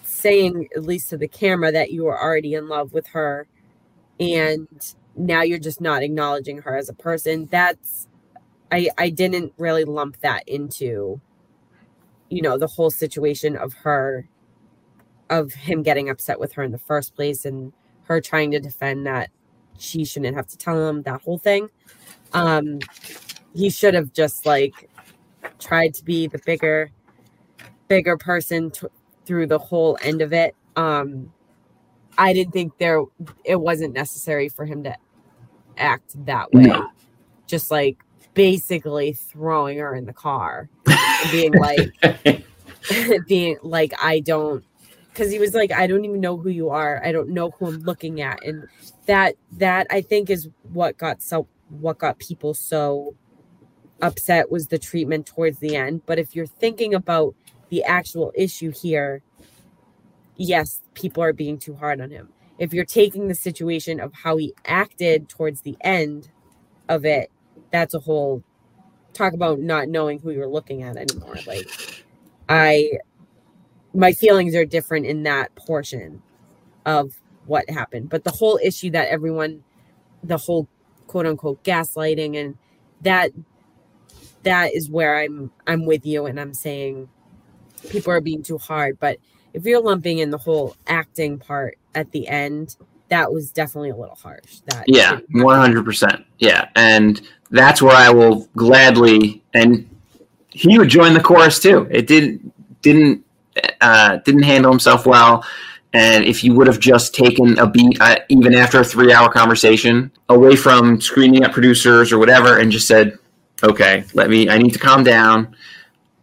[0.02, 3.46] saying at least to the camera that you were already in love with her
[4.18, 4.66] and
[5.14, 8.08] now you're just not acknowledging her as a person that's
[8.72, 11.20] i i didn't really lump that into
[12.30, 14.26] you know the whole situation of her
[15.30, 17.72] of him getting upset with her in the first place and
[18.04, 19.30] her trying to defend that
[19.78, 21.68] she shouldn't have to tell him that whole thing.
[22.32, 22.78] Um,
[23.54, 24.88] he should have just like
[25.58, 26.90] tried to be the bigger,
[27.88, 28.86] bigger person t-
[29.24, 30.54] through the whole end of it.
[30.76, 31.32] Um,
[32.18, 33.02] I didn't think there
[33.44, 34.96] it wasn't necessary for him to
[35.76, 36.64] act that way.
[36.64, 36.88] No.
[37.46, 37.98] Just like
[38.34, 40.68] basically throwing her in the car
[41.30, 41.92] being like
[43.26, 44.64] being like I don't
[45.16, 47.00] because he was like I don't even know who you are.
[47.02, 48.68] I don't know who I'm looking at and
[49.06, 53.16] that that I think is what got so what got people so
[54.02, 56.02] upset was the treatment towards the end.
[56.04, 57.34] But if you're thinking about
[57.70, 59.22] the actual issue here,
[60.36, 62.28] yes, people are being too hard on him.
[62.58, 66.28] If you're taking the situation of how he acted towards the end
[66.90, 67.30] of it,
[67.70, 68.42] that's a whole
[69.14, 71.36] talk about not knowing who you're looking at anymore.
[71.46, 71.70] Like
[72.50, 72.90] I
[73.96, 76.22] my feelings are different in that portion
[76.84, 77.14] of
[77.46, 78.10] what happened.
[78.10, 79.64] But the whole issue that everyone
[80.22, 80.68] the whole
[81.06, 82.56] quote unquote gaslighting and
[83.02, 83.30] that
[84.42, 87.08] that is where I'm I'm with you and I'm saying
[87.88, 88.98] people are being too hard.
[89.00, 89.18] But
[89.54, 92.76] if you're lumping in the whole acting part at the end,
[93.08, 94.60] that was definitely a little harsh.
[94.66, 96.24] That Yeah, one hundred percent.
[96.38, 97.20] Yeah, and
[97.50, 99.88] that's where I will gladly and
[100.50, 101.86] he would join the chorus too.
[101.90, 103.25] It didn't didn't
[103.80, 105.44] uh, didn't handle himself well,
[105.92, 109.28] and if you would have just taken a beat, uh, even after a three hour
[109.30, 113.18] conversation, away from screaming at producers or whatever, and just said,
[113.62, 114.48] "Okay, let me.
[114.48, 115.56] I need to calm down.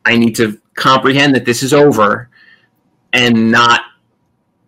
[0.06, 2.30] I need to comprehend that this is over,
[3.14, 3.82] and not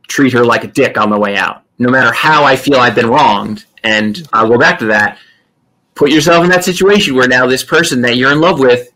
[0.08, 2.96] treat her like a dick on the way out." no matter how I feel I've
[2.96, 3.66] been wronged.
[3.84, 5.20] And I'll go back to that.
[5.94, 8.92] Put yourself in that situation where now this person that you're in love with,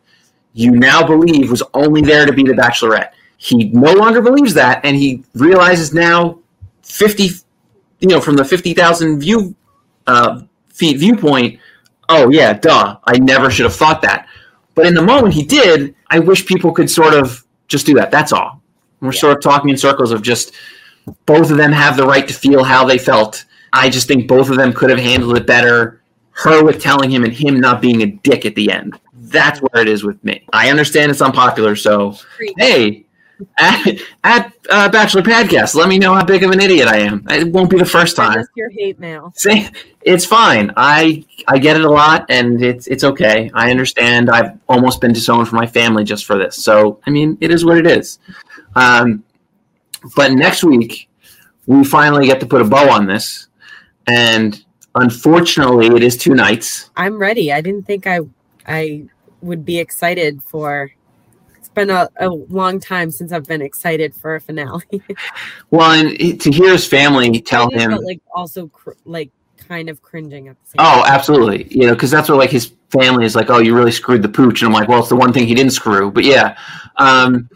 [0.53, 3.11] you now believe was only there to be the bachelorette.
[3.41, 6.39] He no longer believes that, and he realizes now,
[6.83, 7.29] fifty,
[7.99, 9.55] you know, from the fifty thousand view
[10.07, 10.41] uh,
[10.73, 11.59] feet viewpoint.
[12.09, 12.97] Oh yeah, duh!
[13.05, 14.27] I never should have thought that.
[14.75, 18.11] But in the moment he did, I wish people could sort of just do that.
[18.11, 18.61] That's all.
[18.99, 20.53] We're sort of talking in circles of just
[21.25, 23.45] both of them have the right to feel how they felt.
[23.71, 26.01] I just think both of them could have handled it better.
[26.31, 28.99] Her with telling him and him not being a dick at the end.
[29.13, 30.43] That's where it is with me.
[30.51, 32.17] I understand it's unpopular, so
[32.57, 33.05] hey,
[33.57, 37.25] at, at uh, Bachelor Podcast, let me know how big of an idiot I am.
[37.29, 38.43] It won't be the first time.
[38.55, 39.31] your hate mail.
[39.35, 39.69] Say,
[40.01, 40.71] it's fine.
[40.75, 43.49] I I get it a lot, and it's it's okay.
[43.53, 44.29] I understand.
[44.29, 46.55] I've almost been disowned from my family just for this.
[46.63, 48.19] So I mean, it is what it is.
[48.75, 49.23] Um,
[50.15, 51.09] but next week
[51.65, 53.47] we finally get to put a bow on this,
[54.07, 54.63] and
[54.95, 56.89] unfortunately, it is two nights.
[56.95, 57.51] I'm ready.
[57.51, 58.19] I didn't think I
[58.67, 59.05] I
[59.41, 60.91] would be excited for.
[61.79, 64.83] Been a, a long time since I've been excited for a finale.
[65.71, 70.01] Well, and to hear his family tell him, but like also cr- like kind of
[70.01, 70.75] cringing at the same.
[70.79, 71.13] oh, time.
[71.13, 73.49] absolutely, you know, because that's what like his family is like.
[73.49, 75.55] Oh, you really screwed the pooch, and I'm like, well, it's the one thing he
[75.55, 76.11] didn't screw.
[76.11, 76.57] But yeah,
[76.97, 77.49] um,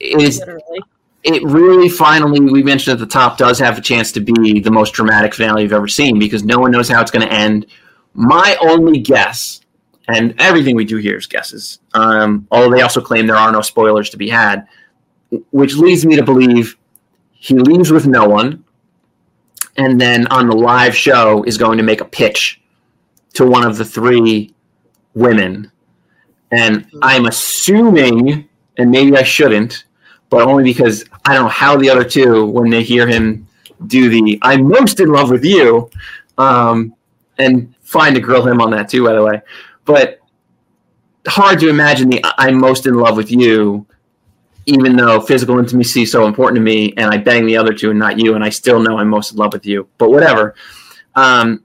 [0.00, 0.80] it is literally.
[1.24, 4.70] it really finally we mentioned at the top does have a chance to be the
[4.70, 7.66] most dramatic finale you've ever seen because no one knows how it's going to end
[8.14, 9.60] my only guess
[10.08, 13.60] and everything we do here is guesses um, although they also claim there are no
[13.60, 14.66] spoilers to be had
[15.50, 16.76] which leads me to believe
[17.32, 18.64] he leaves with no one
[19.76, 22.60] and then on the live show is going to make a pitch
[23.34, 24.54] to one of the three
[25.14, 25.70] women
[26.52, 29.84] and i'm assuming and maybe i shouldn't
[30.30, 33.46] but only because I don't know how the other two, when they hear him
[33.86, 35.90] do the "I'm most in love with you,"
[36.38, 36.94] um,
[37.38, 39.40] and fine to grill him on that too, by the way.
[39.86, 40.20] But
[41.26, 43.86] hard to imagine the "I'm most in love with you,"
[44.66, 47.90] even though physical intimacy is so important to me, and I bang the other two
[47.90, 49.88] and not you, and I still know I'm most in love with you.
[49.96, 50.54] But whatever.
[51.14, 51.62] Um,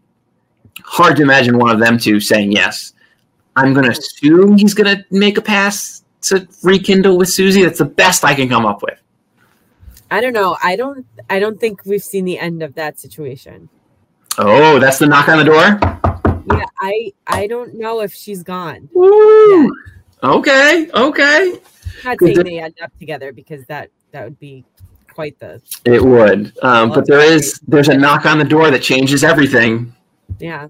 [0.85, 2.93] hard to imagine one of them two saying yes.
[3.55, 7.63] I'm going to assume he's going to make a pass to rekindle with Susie.
[7.63, 8.97] That's the best I can come up with.
[10.09, 10.57] I don't know.
[10.63, 11.05] I don't.
[11.29, 13.69] I don't think we've seen the end of that situation.
[14.37, 16.00] Oh, that's the knock on the door.
[16.57, 17.11] Yeah, I.
[17.27, 18.89] I don't know if she's gone.
[18.93, 19.71] Woo!
[20.23, 21.59] Okay, okay.
[22.05, 24.63] Not Good saying they end up together because that that would be
[25.13, 28.81] quite the It would, um, but there is there's a knock on the door that
[28.81, 29.93] changes everything.
[30.39, 30.67] yeah.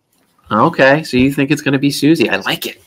[0.51, 2.29] Okay, so you think it's going to be Susie?
[2.29, 2.81] I like it.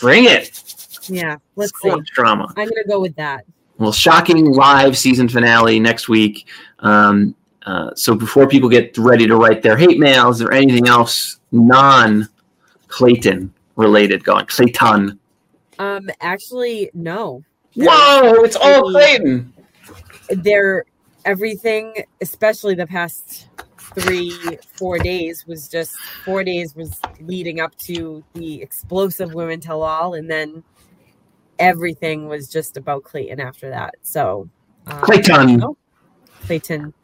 [0.00, 0.60] Bring it.
[1.08, 1.36] Yeah.
[1.54, 1.96] Let's So see.
[1.96, 2.52] much drama.
[2.56, 3.44] I'm gonna go with that.
[3.78, 6.46] Well, shocking live season finale next week.
[6.80, 7.36] Um,
[7.66, 11.40] uh, so before people get ready to write their hate mail, is there anything else
[11.52, 12.28] non
[12.88, 14.46] Clayton related going?
[14.46, 15.18] Clayton.
[15.78, 16.08] Um.
[16.20, 17.44] Actually, no.
[17.74, 19.52] Whoa, it's all Clayton.
[20.30, 20.84] They're
[21.24, 23.48] everything, especially the past
[23.94, 24.32] three,
[24.76, 30.14] four days was just four days was leading up to the explosive women tell all,
[30.14, 30.62] and then
[31.58, 33.94] everything was just about Clayton after that.
[34.02, 34.48] So
[34.86, 35.62] um, Clayton.
[35.62, 35.76] oh,
[36.46, 36.94] Clayton.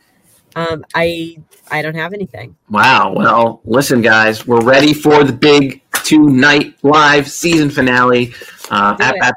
[0.57, 1.39] Um, I
[1.71, 2.57] I don't have anything.
[2.71, 3.13] Wow.
[3.15, 8.35] Well, listen, guys, we're ready for the big two night live season finale.
[8.71, 9.35] Uh, Do at,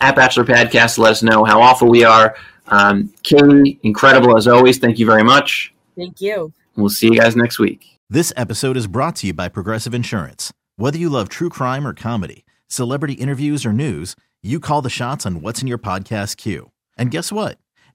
[0.00, 2.36] at Bachelor Podcast, let us know how awful we are.
[2.68, 4.78] Um, Katie, incredible as always.
[4.78, 5.74] Thank you very much.
[5.96, 6.52] Thank you.
[6.76, 7.84] We'll see you guys next week.
[8.08, 10.52] This episode is brought to you by Progressive Insurance.
[10.76, 15.26] Whether you love true crime or comedy, celebrity interviews or news, you call the shots
[15.26, 16.70] on what's in your podcast queue.
[16.96, 17.58] And guess what?